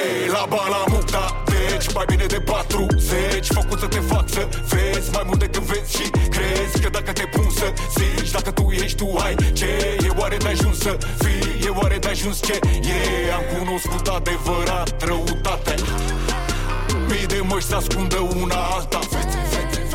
[0.00, 5.10] Ei, la bala mucta Deci mai bine de 40 Făcut să te fac să vezi
[5.16, 8.96] Mai mult decât vezi și crezi Că dacă te pun să zici Dacă tu ești,
[8.96, 9.72] tu ai ce
[10.06, 12.58] E oare de ajuns să fii E oare de ajuns ce
[12.98, 13.32] e?
[13.38, 15.74] Am cunoscut adevărat răutate
[17.08, 18.98] Mii de măști se ascundă una alta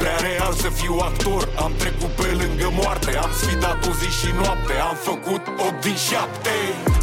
[0.05, 1.49] Prea real să fiu actor.
[1.55, 5.95] Am trecut pe lângă moarte Am sfidat o zi și noapte Am făcut 8 din
[5.95, 6.49] 7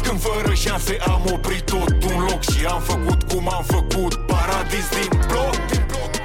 [0.03, 4.13] Când fără șanse am oprit tot un loc Și am făcut cum am făcut.
[4.15, 5.55] Paradis din bloc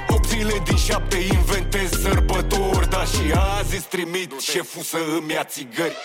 [0.09, 3.25] 8 zile din 7 inventez sărbători Dar și
[3.57, 5.95] azi îți trimit șeful să îmi ia țigări.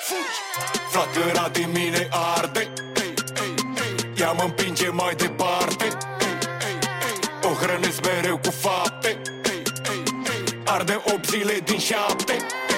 [0.91, 2.73] Flacăra din mine arde.
[4.17, 5.87] Ea mă împinge mai departe.
[7.43, 9.24] O hrănesc mereu cu fapte
[10.75, 12.74] Arde 8 zile din 7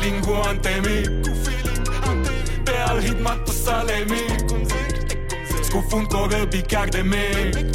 [0.00, 1.10] feeling-ul antemic
[2.64, 4.24] Pe al hit matu salemi
[5.62, 7.66] Scufund corăbii chiar de mic.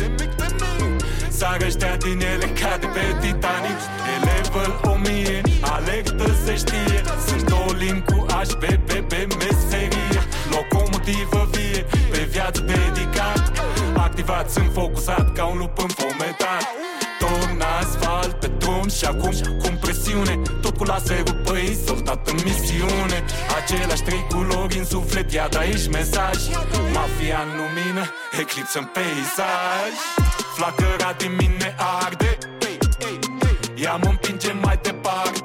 [1.29, 3.79] Sar ăștia din ele ca de pe Titanic.
[4.13, 7.01] E level 1000, alertă se știe.
[7.27, 10.19] Sunt all cu HBB pe meserie.
[10.51, 13.51] Locomotivă vie, pe viață dedicat
[13.97, 16.44] Activat, sunt focusat ca un lup înfometat
[18.97, 19.31] și acum
[19.61, 20.41] cu presiune.
[20.61, 23.17] Tot cu laserul pe ei soldat în misiune.
[23.61, 26.37] Același trei culori în suflet, iată aici mesaj.
[26.93, 28.03] Mafia în lumină,
[28.39, 29.93] eclipsă în peisaj.
[30.55, 32.37] Flacăra din mine arde.
[33.75, 35.44] Ea mă împinge mai departe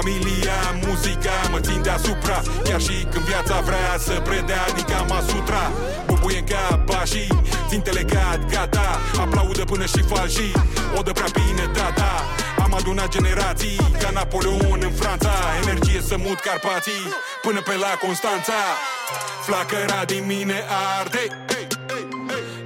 [0.00, 5.70] familia, muzica mă țin deasupra Chiar și când viața vrea să predea din Kama Sutra
[6.06, 7.28] Bubuie în cap pașii,
[7.68, 8.98] țintele gata, gata.
[9.20, 10.52] Aplaudă până și falșii,
[10.98, 12.24] o dă prea bine tata
[12.64, 15.32] Am adunat generații ca Napoleon în Franța.
[15.62, 17.04] Energie să mut Carpații
[17.42, 18.60] până pe la Constanța.
[19.46, 20.58] Flacăra din mine
[20.98, 21.24] arde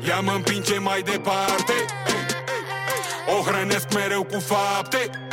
[0.08, 1.76] Ea mă împinge mai departe.
[3.38, 5.23] O hrănesc mereu cu fapte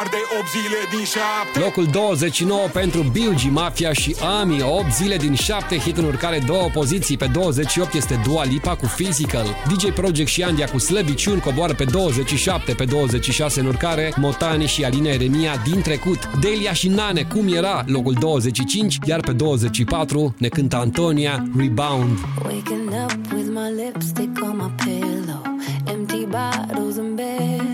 [0.00, 4.62] Arde 8 zile din 7 Locul 29 pentru Biugi, Mafia și Ami.
[4.62, 7.16] 8 zile din 7 hit în urcare două poziții.
[7.16, 9.46] Pe 28 este Dua Lipa cu Physical.
[9.72, 14.84] DJ Project și Andia cu Slăbiciun coboară pe 27 Pe 26 în urcare Motani și
[14.84, 16.30] Alina Eremia din trecut.
[16.40, 17.84] Delia și Nane, cum era?
[17.86, 22.18] Locul 25 Iar pe 24 ne cântă Antonia Rebound.
[22.44, 25.42] Waking up with my lipstick on my pillow,
[25.84, 27.71] empty bottles in bed.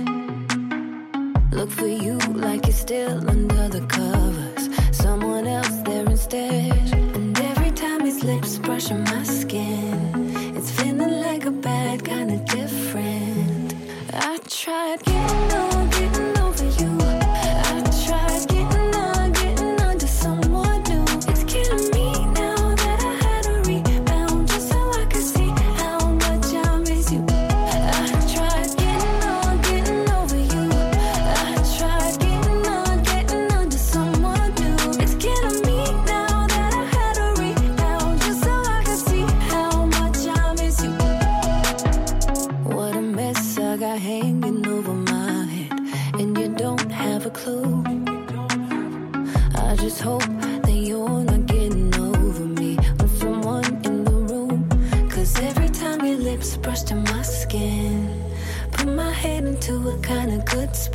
[1.50, 6.92] Look for you like you're still under the covers, someone else there instead.
[6.92, 12.44] And every time his lips brushing my skin, it's feeling like a bad kind of
[12.44, 13.74] different.
[14.12, 15.90] I tried getting on,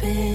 [0.04, 0.33] been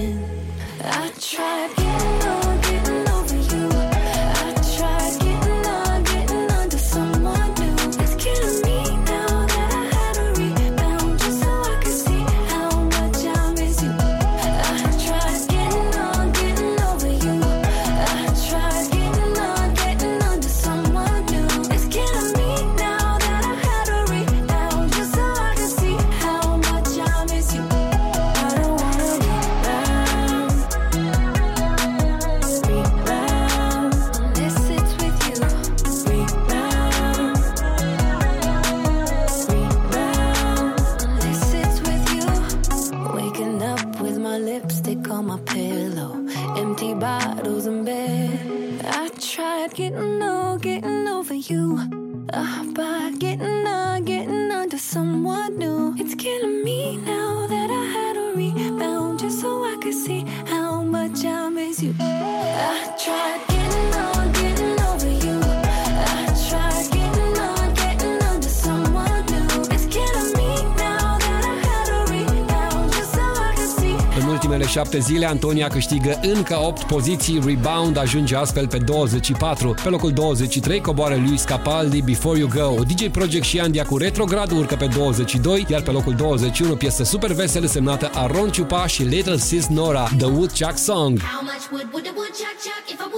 [74.99, 79.75] 6 zile, Antonia câștigă încă 8 poziții, rebound ajunge astfel pe 24.
[79.83, 82.83] Pe locul 23 coboară Luis Capaldi, Before You Go.
[82.83, 87.31] DJ Project și Andia cu Retrograd urcă pe 22, iar pe locul 21 piesă super
[87.31, 91.19] veselă semnată Aron Ciupa și Little Sis Nora, The Woodchuck Song.
[91.19, 93.09] How much wood would a woodchuck chuck if a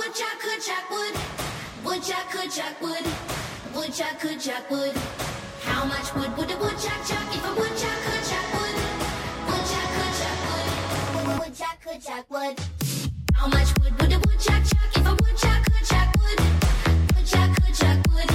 [7.57, 8.10] woodchuck could
[11.61, 11.77] Chuck.
[13.35, 16.39] How much wood would a woodchuck chuck if a woodchuck could chuck wood?
[17.13, 18.29] Could chuck wood.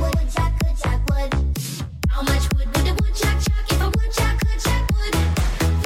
[0.00, 0.52] Woodchuck
[0.82, 1.30] chuck wood.
[2.10, 5.14] How much wood would a woodchuck chuck if a woodchuck could chuck wood?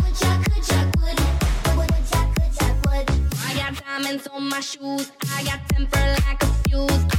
[0.01, 1.19] Woodchuck chuck wood.
[1.77, 2.29] Woodchuck
[2.59, 3.07] chuck wood.
[3.45, 5.13] I got diamonds on my shoes.
[5.31, 7.18] I got temper like a fuse.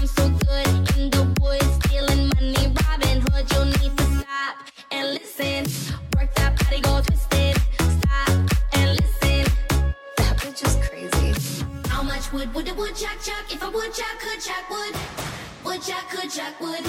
[14.80, 14.96] Wood?
[15.66, 16.86] Woodchuck could chuck wood.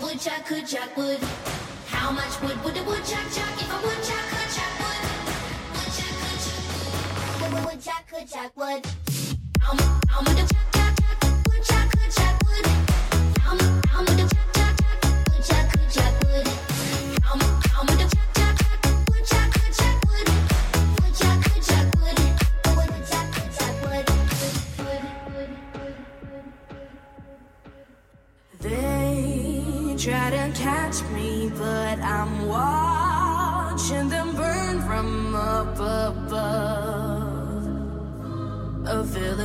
[0.00, 1.18] Woodchuck could chuck wood.
[1.88, 5.02] How much wood would a woodchuck chuck if a woodchuck could chuck wood?
[5.76, 6.66] Woodchuck could chuck
[7.52, 7.64] wood.
[7.66, 8.86] Woodchuck could wood.
[9.60, 10.75] How mu- how much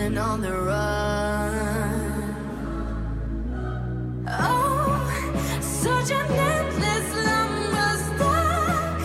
[0.02, 1.54] On the run.
[4.28, 5.08] Oh,
[5.62, 9.02] such an endless lumber stuck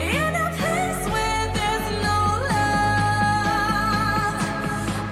[0.00, 2.18] in a place where there's no
[2.50, 4.36] love.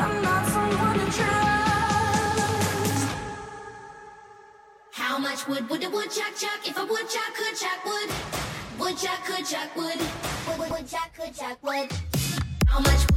[0.00, 3.06] I'm not someone to trust.
[4.92, 8.10] How much wood would a woodchuck chuck if a woodchuck could chuck wood?
[8.78, 10.02] Woodchuck could chuck wood-
[10.70, 11.90] Woodchuck could chuck wood.
[12.66, 13.07] How much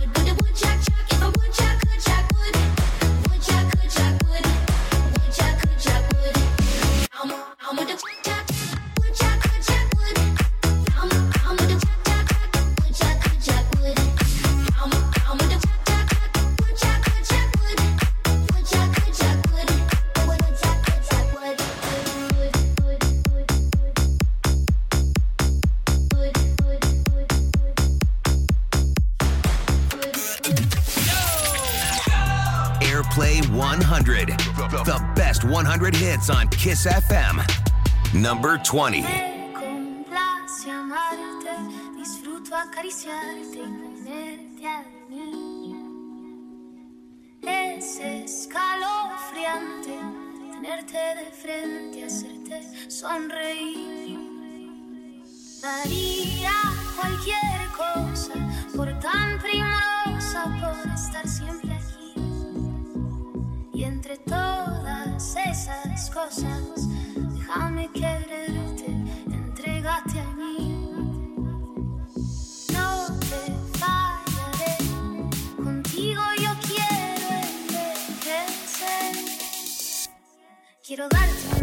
[36.62, 37.42] Kiss FM.
[38.14, 39.02] Number 20.
[39.02, 41.50] Me complace amarte,
[41.98, 45.76] disfruto acariciarte y ponerte a mí.
[47.42, 49.98] Es escalofriante
[50.52, 52.62] tenerte de frente, hacerte
[52.92, 54.20] sonreír.
[55.64, 56.54] Daría
[56.96, 58.34] cualquier cosa
[58.76, 61.81] por tan primorosa, por estar siempre
[66.34, 68.86] Déjame quererte,
[69.30, 70.86] entregate a mí.
[72.72, 74.78] No te fallaré,
[75.62, 77.28] contigo yo quiero
[78.24, 79.14] envejecer.
[80.82, 81.61] Quiero darte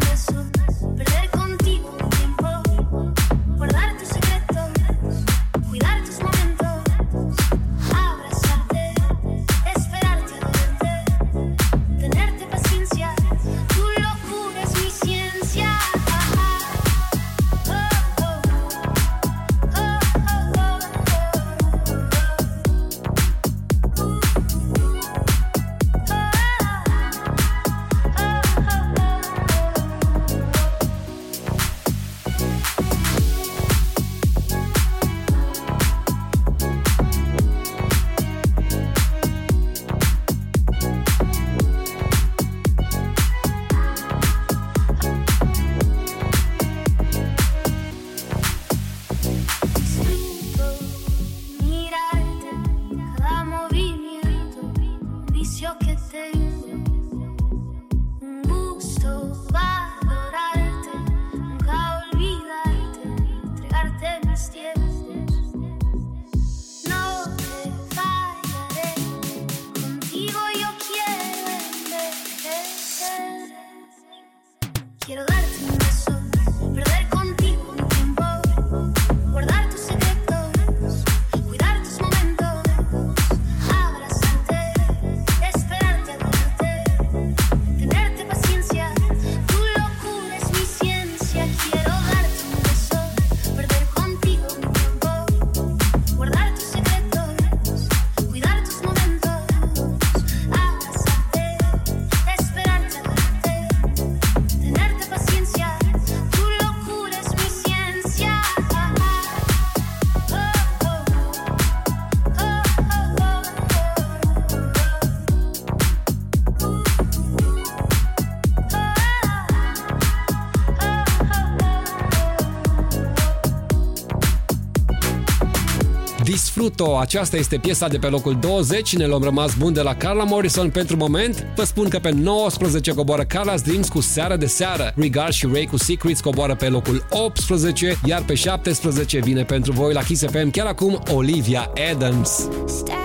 [126.69, 126.97] Pluto.
[126.97, 128.95] Aceasta este piesa de pe locul 20.
[128.95, 131.45] Ne luăm rămas bun de la Carla Morrison pentru moment.
[131.55, 134.93] Vă spun că pe 19 coboară Carla's Dreams cu Seară de Seară.
[134.95, 139.93] Regard și Ray cu Secrets coboară pe locul 18, iar pe 17 vine pentru voi
[139.93, 142.47] la Kiss FM chiar acum Olivia Adams.
[142.67, 142.98] Stay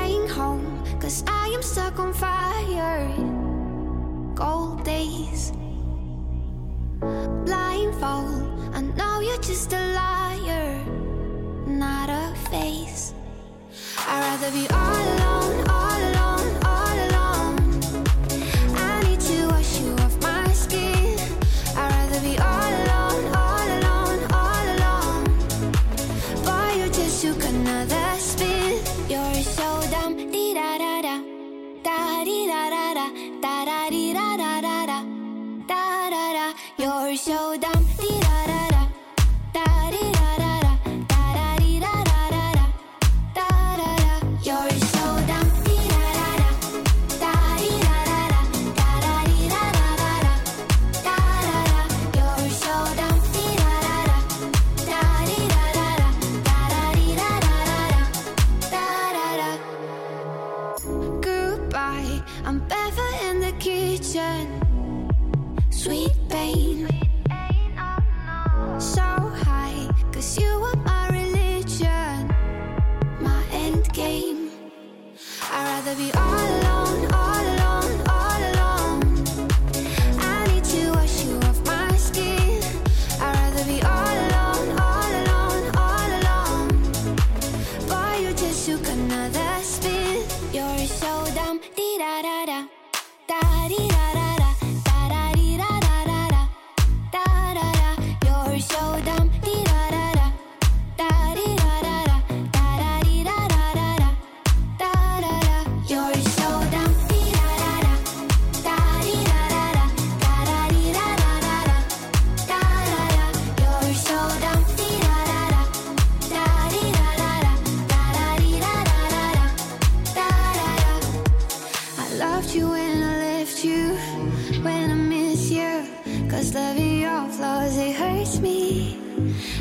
[127.37, 128.97] flaws, it hurts me.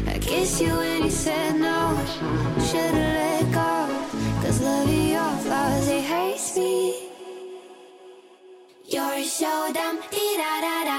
[0.07, 1.79] I kissed you and you said no.
[2.67, 3.73] Should've let go.
[4.41, 6.93] Cause loving your flaws, it hurts me.
[8.93, 9.97] You're so dumb,
[10.41, 10.97] da da da.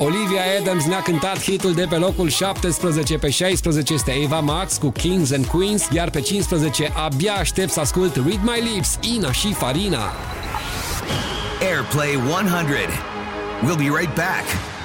[0.00, 4.90] Olivia Adams ne-a cântat hitul de pe locul 17, pe 16 este Eva Max cu
[4.90, 9.52] Kings and Queens, iar pe 15 abia aștept să ascult Read My Lips, Ina și
[9.52, 10.12] Farina.
[11.60, 12.48] Airplay 100.
[13.62, 14.77] We'll be right back.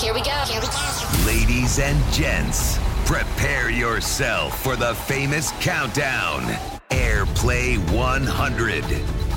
[0.00, 0.30] Here, we go.
[0.30, 1.26] Here we go.
[1.26, 6.42] Ladies and gents, prepare yourself for the famous countdown.
[6.88, 8.84] Airplay 100.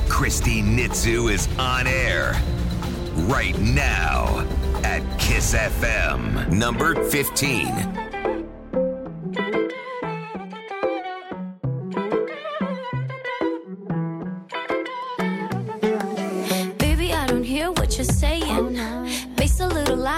[0.08, 2.42] Christy Nitzu is on air
[3.28, 4.48] right now
[4.86, 8.13] at Kiss FM, number 15.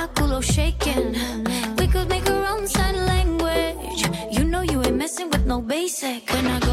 [0.07, 1.15] Culo shaking.
[1.77, 4.06] We could make our own sign language.
[4.32, 6.30] You know you ain't messing with no basic.
[6.32, 6.65] When I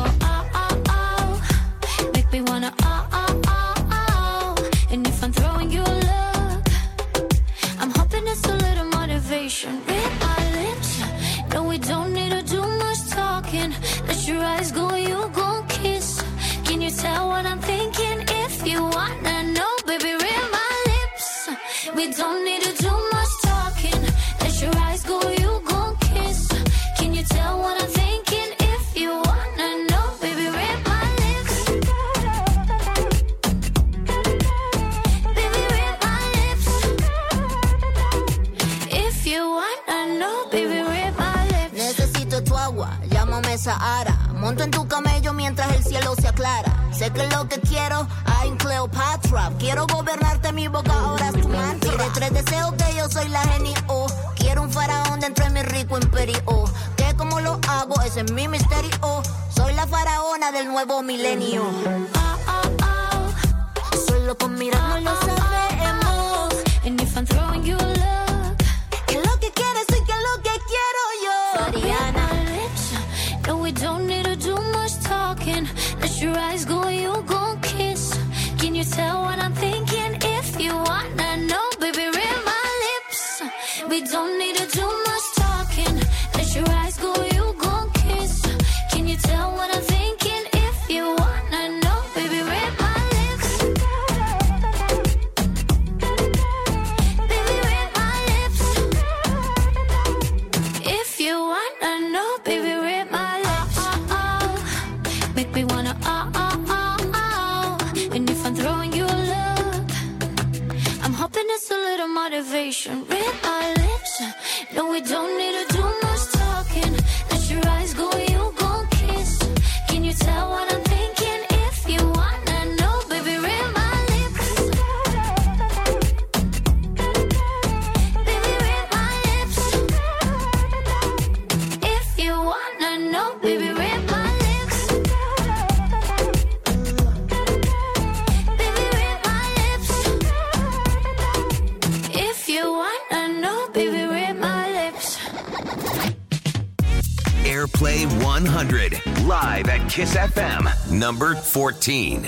[151.83, 152.23] Take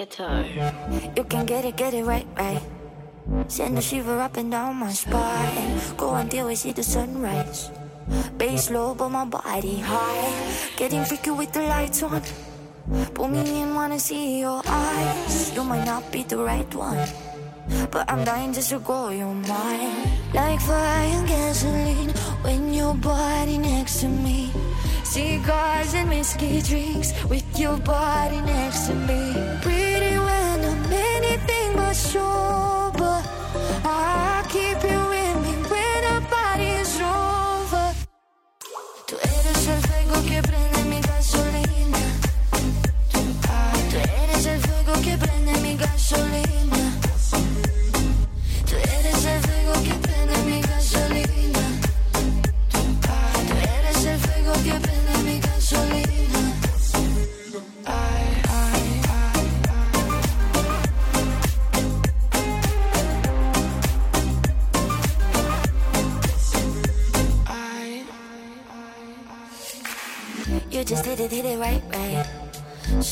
[0.00, 0.08] a.
[1.14, 2.62] You can get it, get it right, right.
[3.46, 5.78] Send a shiver up and down my spine.
[5.98, 7.70] Go until we see the sunrise.
[8.38, 10.32] Bass low, but my body high.
[10.76, 12.22] Getting freaky with the lights on.
[13.12, 15.54] Pull me in, wanna see your eyes.
[15.54, 17.06] You might not be the right one,
[17.90, 20.08] but I'm dying just to go your mind.
[20.32, 24.50] Like fire and gasoline when your body next to me.
[25.14, 29.32] Cigars and whiskey drinks with your body next to me.
[29.62, 33.22] Pretty when I'm anything but sober.
[33.84, 34.33] I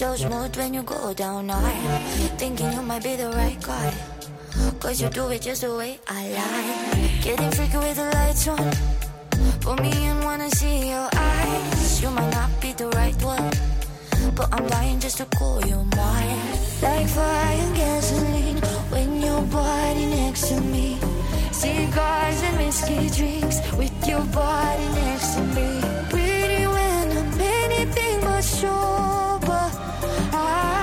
[0.02, 2.02] So smooth when you go down hard.
[2.36, 3.94] Thinking you might be the right guy.
[4.80, 7.22] Cause you do it just the way I like.
[7.22, 8.72] Getting freaky with the lights on.
[9.60, 12.02] Put me in, wanna see your eyes.
[12.02, 13.52] You might not be the right one.
[14.34, 16.38] But I'm dying just to call you mine.
[16.82, 18.58] Like fire and gasoline
[18.90, 20.98] when your body next to me.
[21.52, 25.80] Cigars and whiskey drinks with your body next to me.
[26.10, 29.91] Pretty when I'm anything but sober.
[30.34, 30.81] I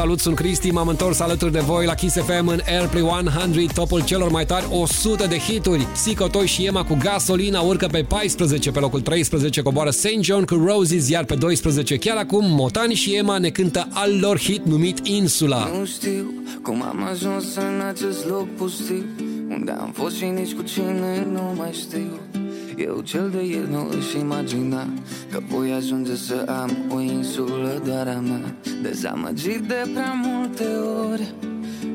[0.00, 4.04] Salut, sunt Cristi, m-am întors alături de voi la Kiss FM în Airplay 100, topul
[4.04, 5.86] celor mai tari 100 de hituri.
[5.94, 10.20] Sico Toi și Ema cu Gasolina urcă pe 14, pe locul 13 coboară St.
[10.20, 14.38] John cu Roses, iar pe 12 chiar acum Motani și Ema ne cântă al lor
[14.38, 15.70] hit numit Insula.
[15.78, 16.32] Nu știu
[16.62, 19.04] cum am ajuns în acest loc pustiu
[19.48, 22.39] Unde am fost și nici cu cine nu mai știu
[22.86, 24.86] Eu cel de ieri nu își imagina
[25.30, 30.64] Că voi ajunge să am o insulă doar a mea Dezamăgit de prea multe
[31.10, 31.34] ori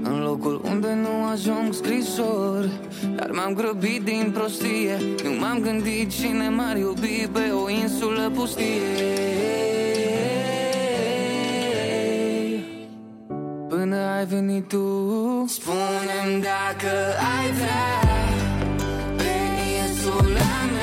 [0.07, 2.70] în locul unde nu ajung scrisori.
[3.16, 8.66] Dar m-am grăbit din prostie Nu m-am gândit cine m-ar iubi pe o insulă pustie.
[13.70, 16.94] Până ai venit tu Spune-mi dacă
[17.38, 17.99] ai vrea
[19.18, 19.32] Pe
[19.82, 20.74] insula mea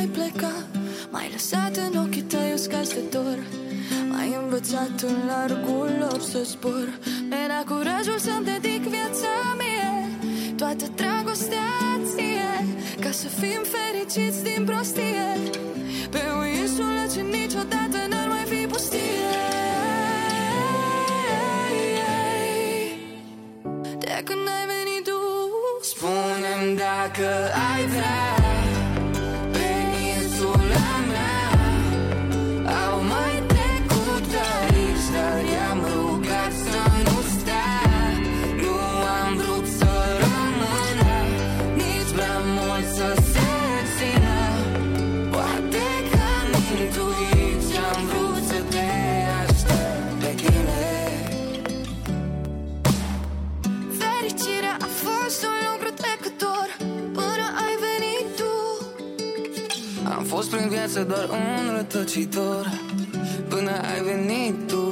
[0.00, 0.52] mai pleca?
[1.10, 3.38] M-ai lăsat în ochii tăi uscați de dor.
[4.10, 6.88] M-ai învățat în largul lor să zbor.
[7.28, 9.92] Mi-era curajul să-mi dedic viața mie
[10.56, 11.72] Toată dragostea
[12.14, 12.52] ție
[13.00, 15.28] Ca să fim fericiți din prostie.
[16.10, 18.98] Pe o insulă ce niciodată n-ar mai fi pustie.
[23.98, 25.20] De când ai venit tu
[25.90, 27.28] Spune-mi dacă
[27.72, 28.39] ai vrea
[60.80, 62.70] viață doar un rătăcitor.
[63.48, 64.84] Până ai venit tu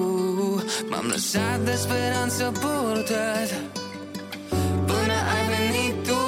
[0.91, 3.51] M-am lăsat de speranță purtat.
[4.87, 6.23] Până ai venit tu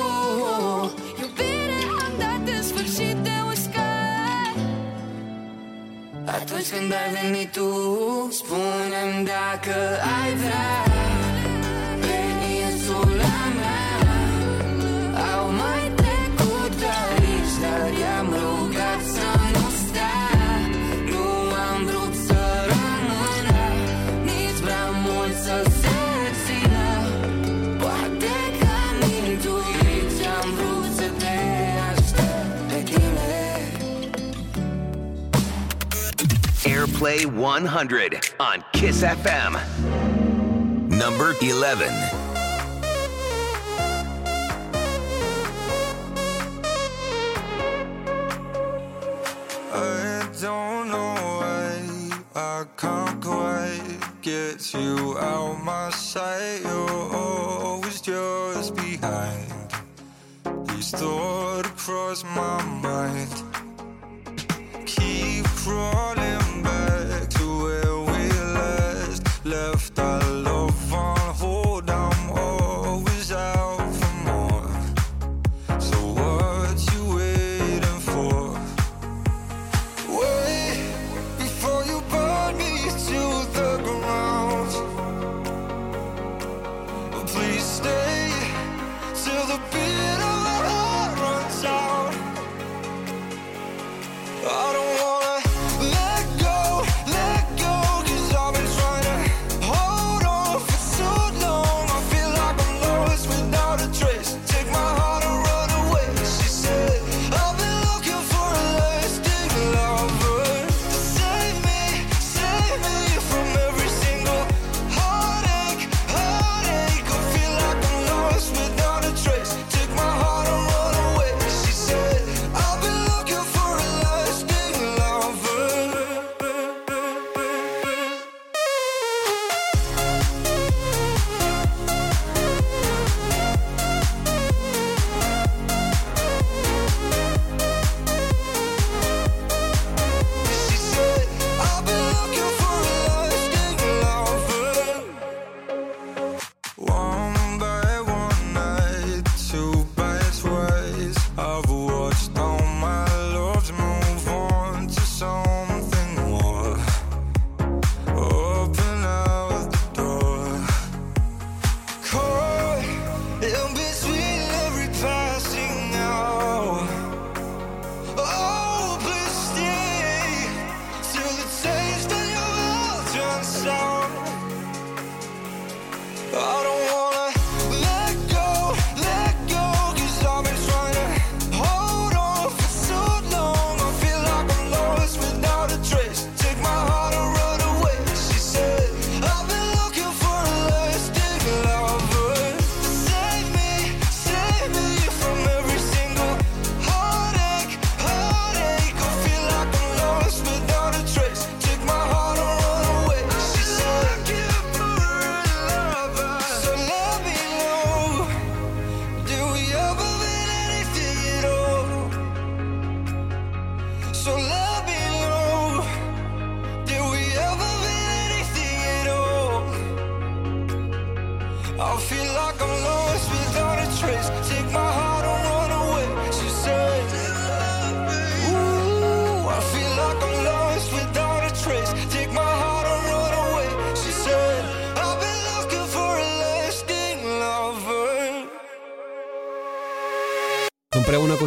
[1.21, 4.55] Iubire am dat în sfârșit de uscat.
[6.25, 7.69] Atunci când ai venit tu
[8.31, 9.77] Spune-mi dacă
[10.21, 11.00] ai vrea
[37.01, 39.53] Airplay 100 on Kiss FM.
[40.91, 41.89] Number 11.
[49.73, 56.61] I don't know why I can't quite get you out my sight.
[56.63, 59.47] You're always just behind.
[60.77, 63.43] Each thought across my mind.
[64.85, 66.20] Keep crawling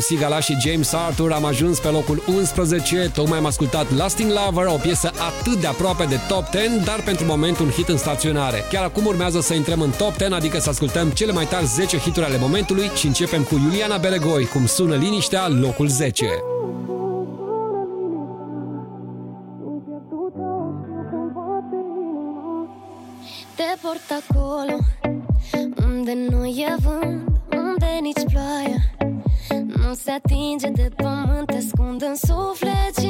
[0.04, 3.12] Sigala și James Arthur am ajuns pe locul 11.
[3.14, 7.26] Tocmai am ascultat Lasting Lover, o piesă atât de aproape de top 10, dar pentru
[7.26, 8.66] moment un hit în staționare.
[8.70, 11.98] Chiar acum urmează să intrăm în top 10, adică să ascultăm cele mai tari 10
[11.98, 16.26] hituri ale momentului și începem cu Juliana Beregoi, cum sună liniștea, locul 10.
[23.56, 24.78] Te port acolo
[25.86, 27.23] unde nu e vânt
[30.04, 33.03] se atinge de pământ, te ascund în suflet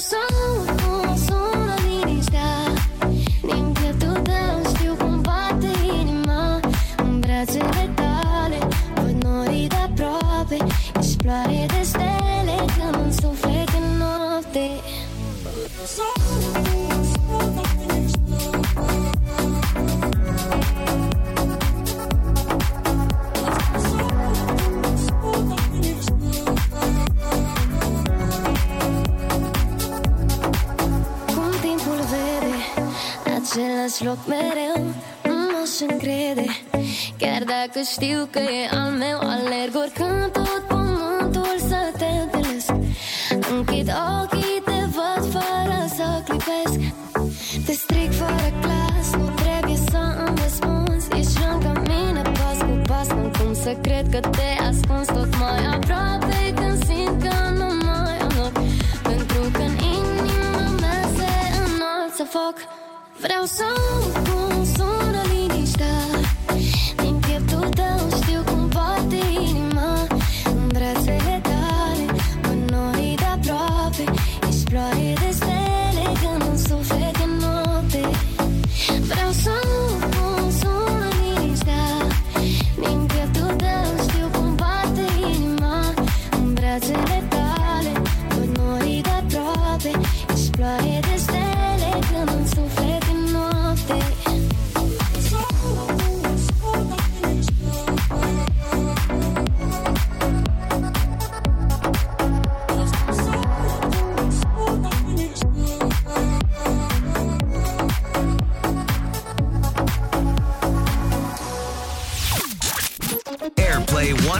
[0.00, 0.81] So.
[33.92, 34.94] las loc mereu
[35.24, 36.46] Nu m-aș încrede.
[37.18, 42.72] Chiar dacă știu că e al meu Alerg oricând tot pământul să te întâlnesc
[43.50, 43.88] Închid
[44.20, 46.78] ochii, te văd fără să clipesc.
[47.66, 51.08] Te stric fără clas, nu trebuie să îmi răspunzi.
[51.18, 55.12] Ești lângă mine pas cu pas Nu cum să cred că te ascunzi.
[55.12, 55.31] Tot
[63.46, 64.21] So.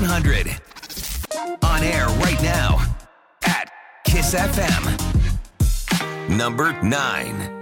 [0.02, 0.48] 100.
[1.62, 2.84] On air right now
[3.44, 3.70] at
[4.04, 4.98] Kiss FM.
[6.28, 7.61] Number 9.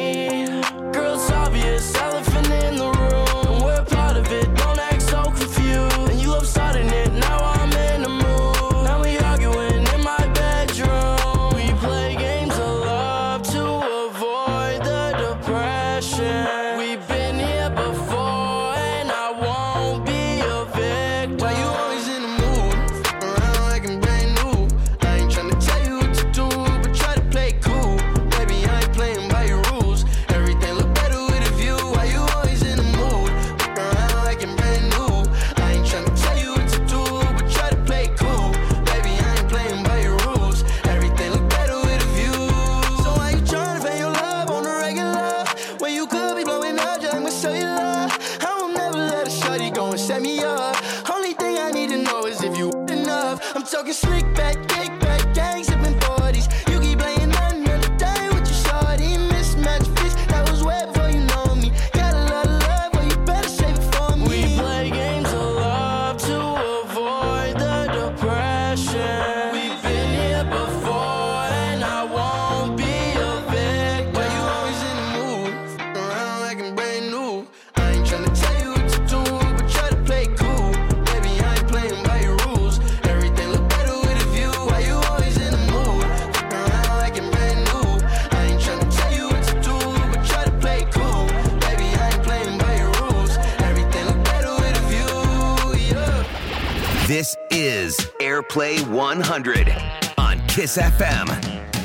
[98.51, 99.73] Play 100
[100.17, 101.29] on Kiss FM,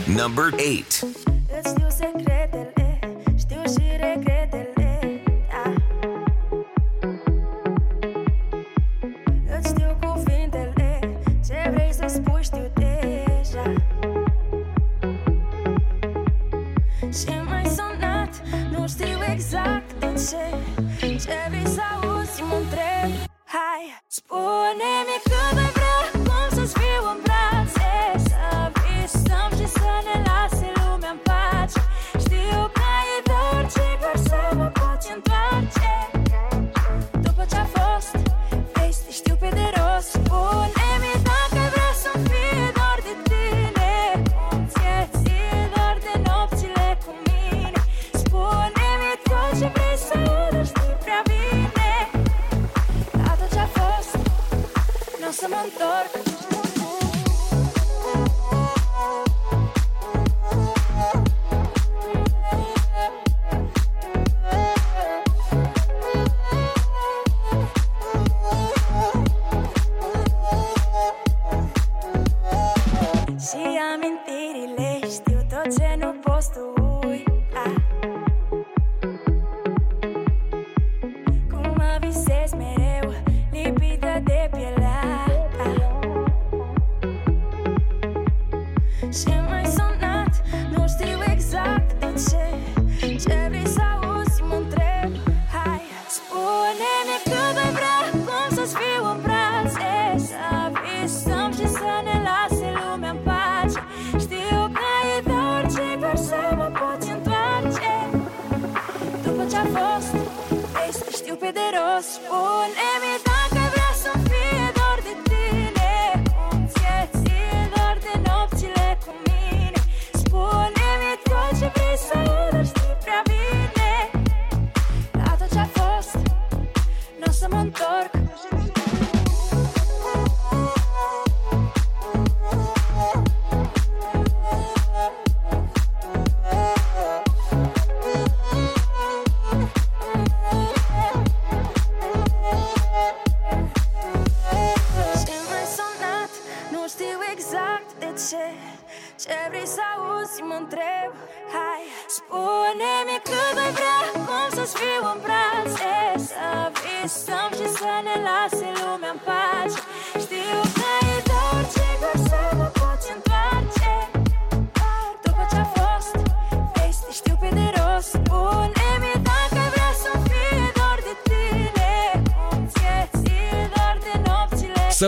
[0.09, 1.26] number 8.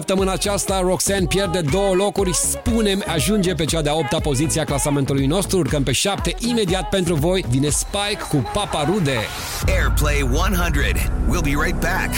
[0.09, 5.27] Săptămâna aceasta Roxanne pierde două locuri, spunem ajunge pe cea de-a opta poziție a clasamentului
[5.27, 9.19] nostru, urcăm pe 7 imediat pentru voi, vine Spike cu Papa Rude.
[9.67, 11.11] Airplay 100.
[11.31, 12.11] We'll be right back.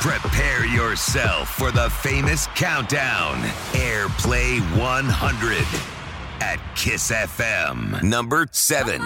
[0.00, 3.36] Prepare yourself for the famous countdown.
[3.72, 5.89] Airplay 100.
[6.40, 8.02] at Kiss FM.
[8.02, 9.00] Number 7.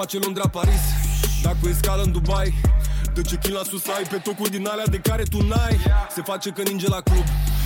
[0.00, 0.99] faccio Londra a Parigi
[1.62, 2.54] În scală în Dubai.
[3.14, 5.76] De ce chin la sus ai pe tocuri din alea de care tu n-ai?
[6.14, 7.24] Se face că ninge la club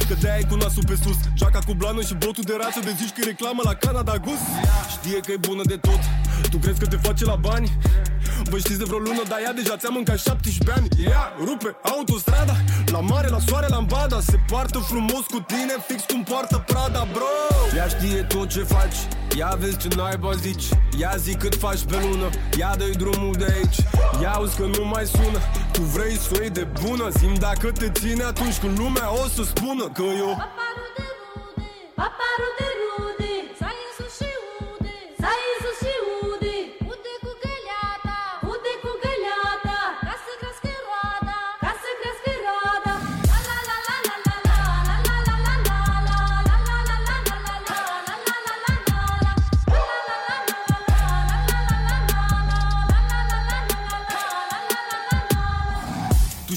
[0.09, 1.17] Că de ai cu nasul pe sus.
[1.35, 4.43] Ceaca cu blană și botul de rață De zici că reclamă la Canada Gus
[4.91, 6.01] Știe că e bună de tot
[6.51, 7.79] Tu crezi că te face la bani?
[8.51, 10.89] Vă știți de vreo lună, dar ea deja ți-a mâncat 17 ani.
[11.11, 12.57] Ea rupe autostrada
[12.87, 17.07] La mare, la soare, la ambada Se poartă frumos cu tine, fix cum poartă Prada,
[17.13, 17.33] bro.
[17.77, 18.97] Ea știe tot ce faci.
[19.37, 20.69] Ia vezi ce naiba zici.
[20.99, 22.29] Ia zi cât faci pe lună.
[22.59, 23.79] Ia dă drumul de aici.
[24.23, 25.39] Ia auzi că nu mai sună.
[25.73, 27.09] Tu vrei să o iei de bună?
[27.09, 31.05] Zim dacă te ține atunci când lumea o să spună Că eu Paparu de
[32.59, 32.74] rude,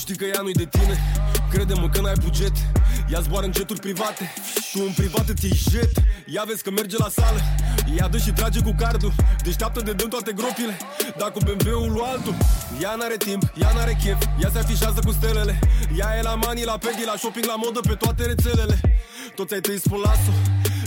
[0.07, 0.95] știi că ea nu-i de tine?
[1.51, 2.55] Crede-mă că n-ai buget.
[3.11, 4.33] Ea zboară în jeturi private.
[4.71, 5.91] Tu în privat îți iei jet.
[6.25, 7.39] Ia vezi că merge la sală.
[7.97, 9.13] Ea dă și trage cu cardul.
[9.43, 10.77] Deșteaptă de dăm toate gropile.
[11.17, 12.35] Dar cu BMW-ul lui altul.
[12.81, 14.19] Ea n-are timp, ea n-are chef.
[14.41, 15.59] Ea se afișează cu stelele.
[15.97, 18.77] Ea e la mani, la pedi, la shopping, la modă Pe toate rețelele.
[19.35, 20.31] Toți ai tăi spun lasă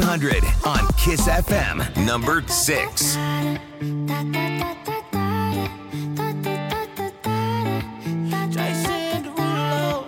[0.00, 3.16] 100 on Kiss FM, number 6.
[8.50, 10.04] Jason Derulo.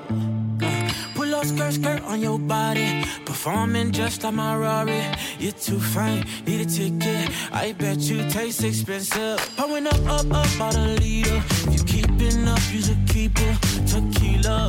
[1.15, 3.02] Pull up skirt, skirt on your body.
[3.24, 5.02] Performing just like my Rari.
[5.39, 7.31] You're too fine, need a ticket.
[7.51, 9.39] I bet you taste expensive.
[9.56, 10.97] Pouring up, up, up, a.
[11.01, 12.78] If you keeping up, you.
[13.89, 14.69] Tequila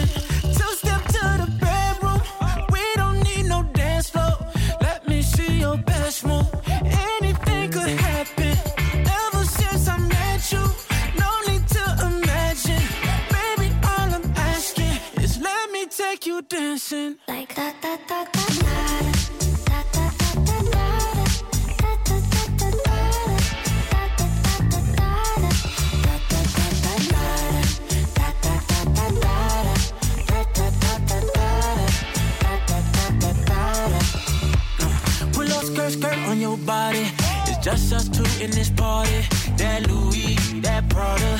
[16.51, 17.17] Dancing.
[17.29, 18.61] Like da da da da
[35.61, 37.07] up skirt, skirt on your body.
[37.47, 39.21] It's just us two in this party.
[39.57, 41.39] That Louis, that Prada,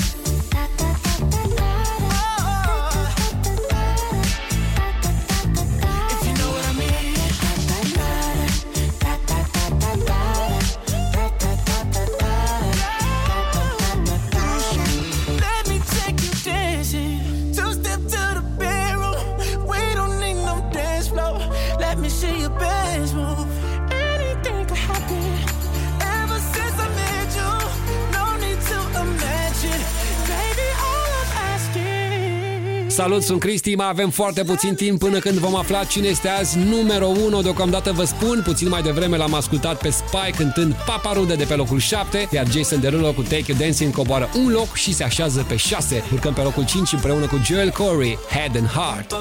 [33.01, 36.57] Salut, sunt Cristi, mai avem foarte puțin timp până când vom afla cine este azi
[36.57, 37.41] numero 1.
[37.41, 41.55] Deocamdată vă spun, puțin mai devreme l-am ascultat pe Spy cântând Papa Rude de pe
[41.55, 45.45] locul 7, iar Jason Derulo cu Take You Dancing coboară un loc și se așează
[45.47, 46.03] pe 6.
[46.13, 49.11] Urcăm pe locul 5 împreună cu Joel Corey, Head and Heart.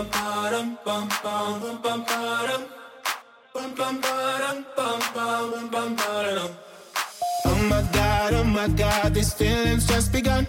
[7.42, 10.48] Oh my god, oh my god, these feelings just begun.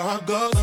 [0.00, 0.59] I go.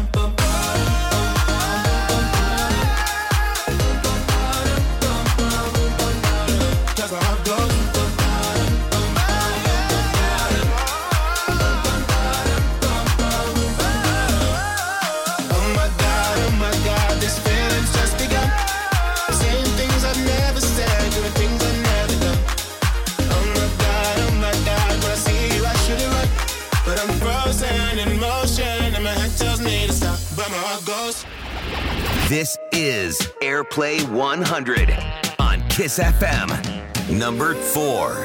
[32.27, 34.91] This is Airplay 100
[35.39, 36.49] on Kiss FM.
[37.17, 38.17] Number 4.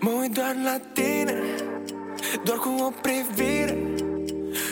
[0.00, 1.42] Mă uit doar la tine
[2.44, 3.78] Doar cu o privire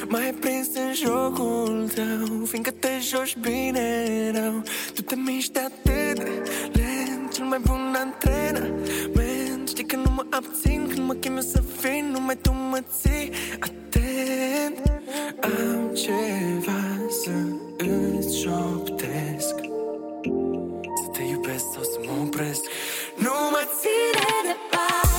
[0.09, 4.63] Mai prins în jocul tău Fiindcă te joci bine rău
[4.95, 6.25] Tu te miști atât
[6.73, 9.24] de lent Cel mai bun antrenament
[9.85, 13.31] Știi că nu mă abțin Când mă chem eu să vin Numai tu mă ții.
[13.59, 14.79] Atent
[15.41, 16.83] Am ceva
[17.23, 17.31] să
[17.79, 19.55] îți șoptesc.
[21.03, 22.65] Să te iubesc sau să mă opresc.
[23.17, 25.14] Nu mă ține departe Departe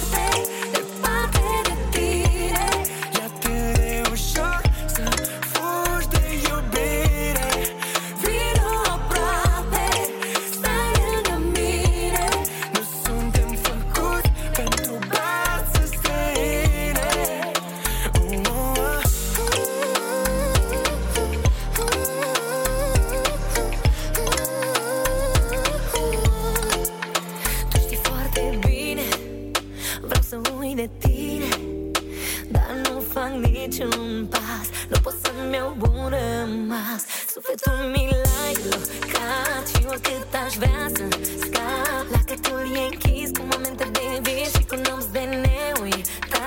[33.56, 34.68] niciun pas.
[34.90, 37.02] Nu pot să-mi iau bun rămas
[37.34, 41.04] Sufletul mi l-ai blocat Și oricât aș vrea să
[41.40, 46.46] scap La câtul e închis cu momente de vis Și cu nopți de neuitat.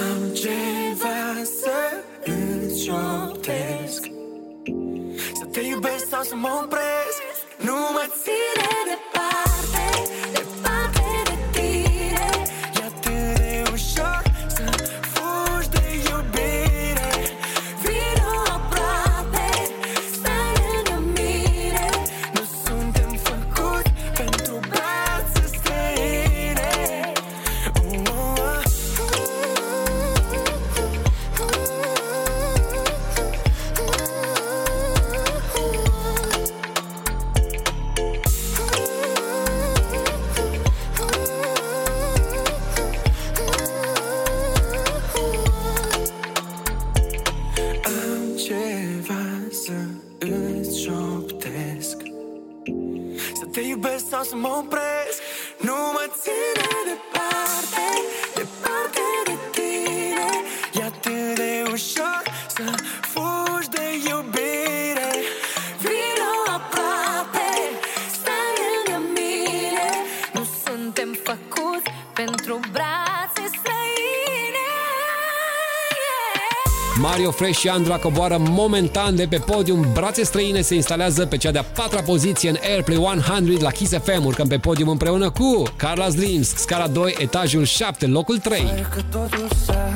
[0.00, 1.20] Am ceva
[1.60, 1.78] să
[2.24, 4.02] îți șoptesc
[5.38, 7.18] Să te iubesc sau să mă opresc
[7.56, 9.35] Nu mă ține departe Departe
[77.36, 79.86] Fresh și Andra coboară momentan de pe podium.
[79.92, 84.24] Brațe străine se instalează pe cea de-a patra poziție în Airplay 100 la Kiss FM.
[84.24, 88.62] Urcăm pe podium împreună cu Carla's Dreams, scara 2, etajul 7, locul 3.
[88.62, 89.92] Pare că totul s-a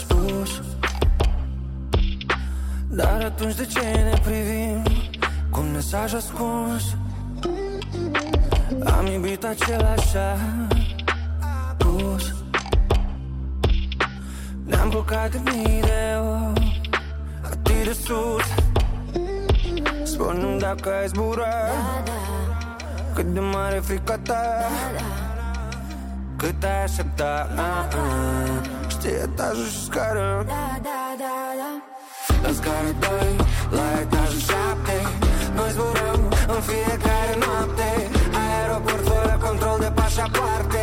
[0.00, 0.60] spus
[2.88, 4.82] Dar atunci de ce ne privim
[5.50, 6.82] cu un mesaj ascuns?
[8.84, 10.16] Am iubit același
[11.40, 12.33] apus
[14.84, 16.80] Ne-am bucat de mii de ori
[17.42, 18.46] Atât de sus.
[20.02, 21.54] Spune-mi dacă ai zbura
[23.14, 24.42] Cât de mare frica ta.
[26.36, 28.88] Cât ai aștepta ah, ah.
[28.88, 30.44] Știi etajul și scară.
[30.46, 31.70] Da, da, da, da
[32.42, 33.36] La scară 2,
[33.70, 34.52] la etajul 7
[35.54, 36.20] Noi zburăm
[36.54, 37.88] în fiecare noapte.
[38.42, 40.82] Aeroport fără control de pașapoarte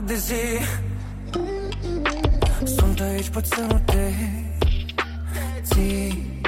[0.00, 0.58] Am uitat de zi.
[2.64, 4.12] Sunt aici, pot să nu te
[5.62, 6.40] ții.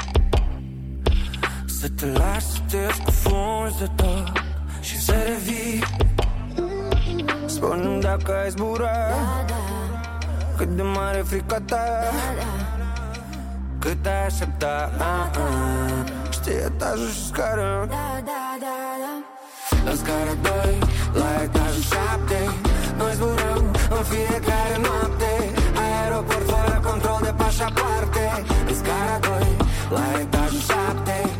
[1.66, 4.32] Să te lași să te scufunzi de tot
[4.80, 5.82] Și să revii.
[7.46, 8.90] Spune-mi dacă ai zbura
[10.56, 11.84] Cât de mare e frica ta?
[13.78, 14.92] Cât ai aștepta?
[14.98, 16.30] Ah, ah.
[16.30, 17.86] Știi etajul și scară.
[17.88, 20.78] Da, da, da, da La scară 2,
[21.12, 22.54] la etajul 7
[22.96, 23.31] Noi zburăm
[23.98, 25.30] în fiecare noapte
[25.84, 28.24] Aeroport fără control de pașapoarte
[28.68, 29.56] În scara 2,
[29.96, 31.31] la etajul 7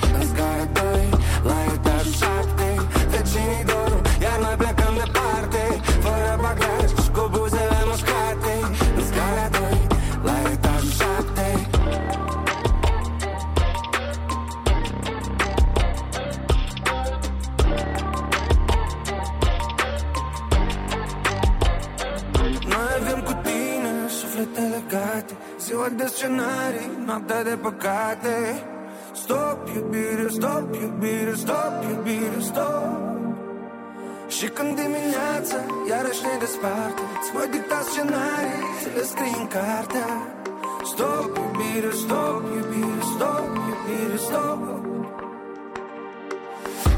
[26.02, 28.36] de scenarii, noaptea de păcate.
[29.22, 32.90] Stop iubire, stop iubire, stop iubire, stop.
[34.36, 35.58] Și când dimineața
[35.90, 40.10] iarăși ne desparte Îți voi dicta scenarii, să le scrii în cartea.
[40.92, 44.60] Stop iubire, stop iubire, stop iubire, stop.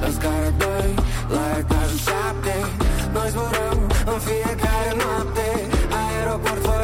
[0.02, 0.94] La scara 2,
[1.36, 2.54] la etajul 7
[3.14, 3.78] Noi zburăm
[4.12, 5.46] în fiecare noapte.
[6.00, 6.83] Aeroport fără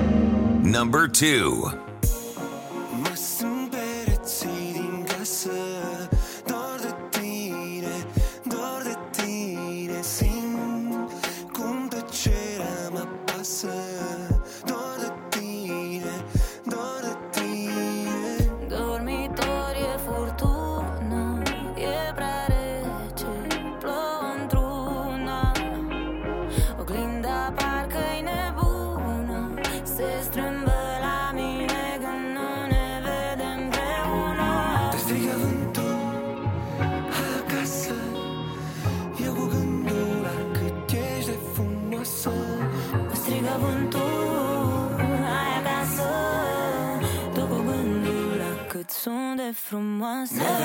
[0.71, 1.90] number two.
[49.71, 50.60] from myself.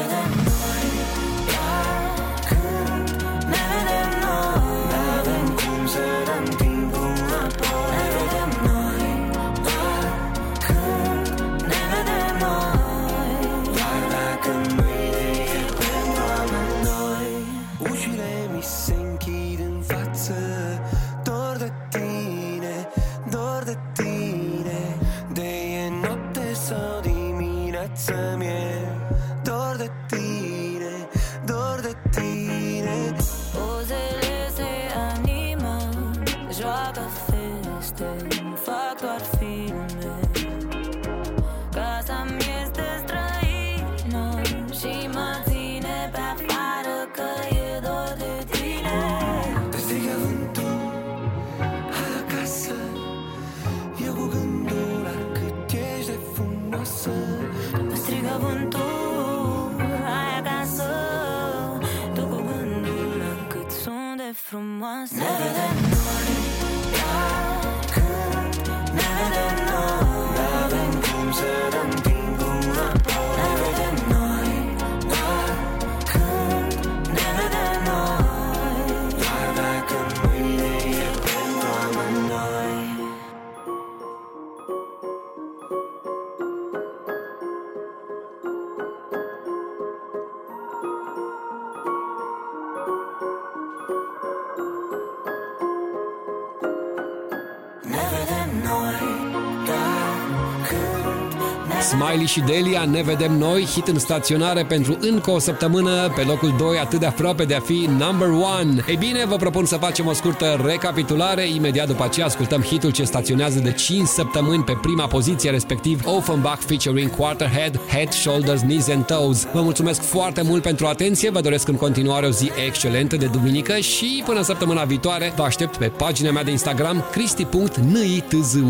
[102.26, 106.22] Ne Smiley și Delia, ne vedem noi, hit în staționare pentru încă o săptămână, pe
[106.22, 108.42] locul 2, atât de aproape de a fi number 1.
[108.88, 113.04] Ei bine, vă propun să facem o scurtă recapitulare, imediat după aceea ascultăm hitul ce
[113.04, 119.04] staționează de 5 săptămâni pe prima poziție, respectiv Offenbach featuring Quarterhead, Head, Shoulders, Knees and
[119.04, 119.46] Toes.
[119.52, 123.76] Vă mulțumesc foarte mult pentru atenție, vă doresc în continuare o zi excelentă de duminică
[123.76, 128.64] și până săptămâna viitoare vă aștept pe pagina mea de Instagram cristi.nitzu.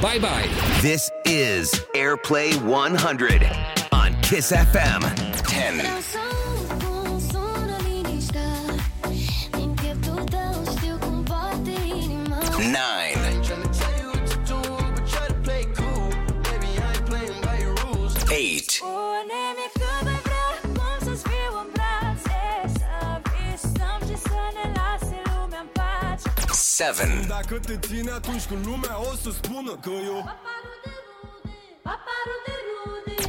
[0.00, 0.48] Bye bye!
[0.80, 3.44] This is Airplay 100
[3.92, 5.02] on Kiss FM
[5.36, 5.98] 10.
[26.78, 27.26] seven.
[27.28, 30.18] Dacă te ține atunci când lumea o să spună că eu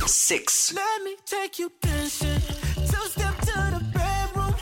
[0.10, 2.42] six, Let me take you dancing.
[2.92, 4.54] Two step to the bedroom.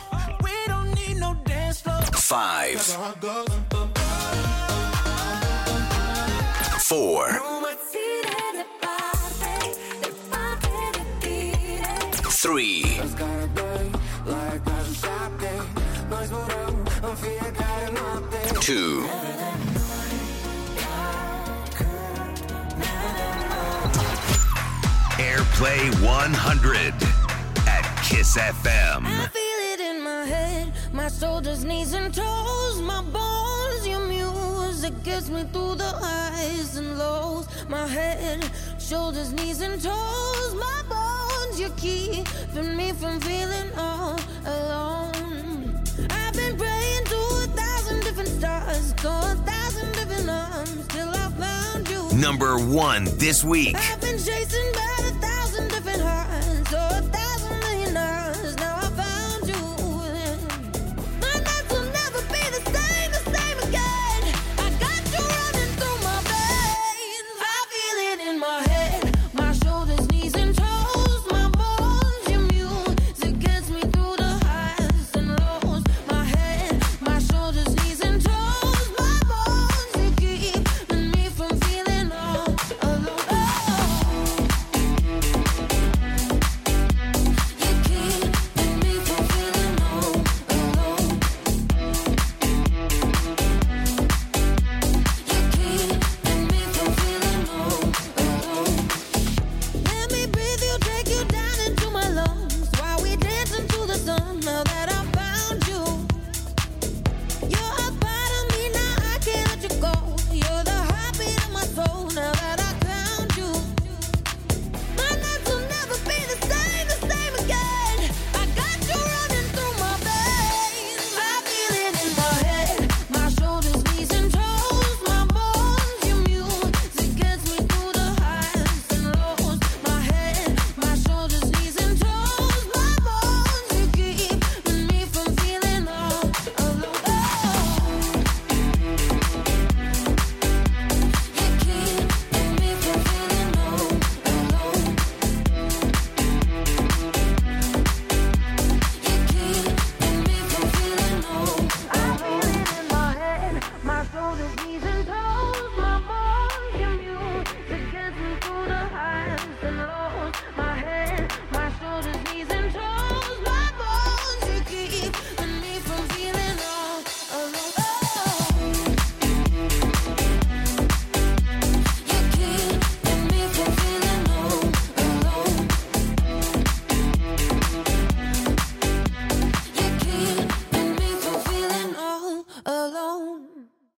[0.41, 2.01] We don't need no dance floor.
[2.13, 2.79] five,
[6.89, 9.53] four, Nu mă ține departe,
[10.01, 12.09] departe de tine
[12.41, 12.83] three,
[18.65, 19.03] two,
[25.17, 26.93] Airplay 100
[27.67, 29.05] at Kiss FM.
[29.05, 33.87] I feel it in my head, my shoulders, knees, and toes, my bones.
[33.87, 37.47] Your music gets me through the highs and lows.
[37.67, 38.47] My head,
[38.79, 41.59] shoulders, knees, and toes, my bones.
[41.59, 41.71] You're
[42.75, 45.81] me from feeling all alone.
[46.11, 51.29] I've been praying to a thousand different stars, to a thousand different arms, till I
[51.31, 53.77] found you number one this week.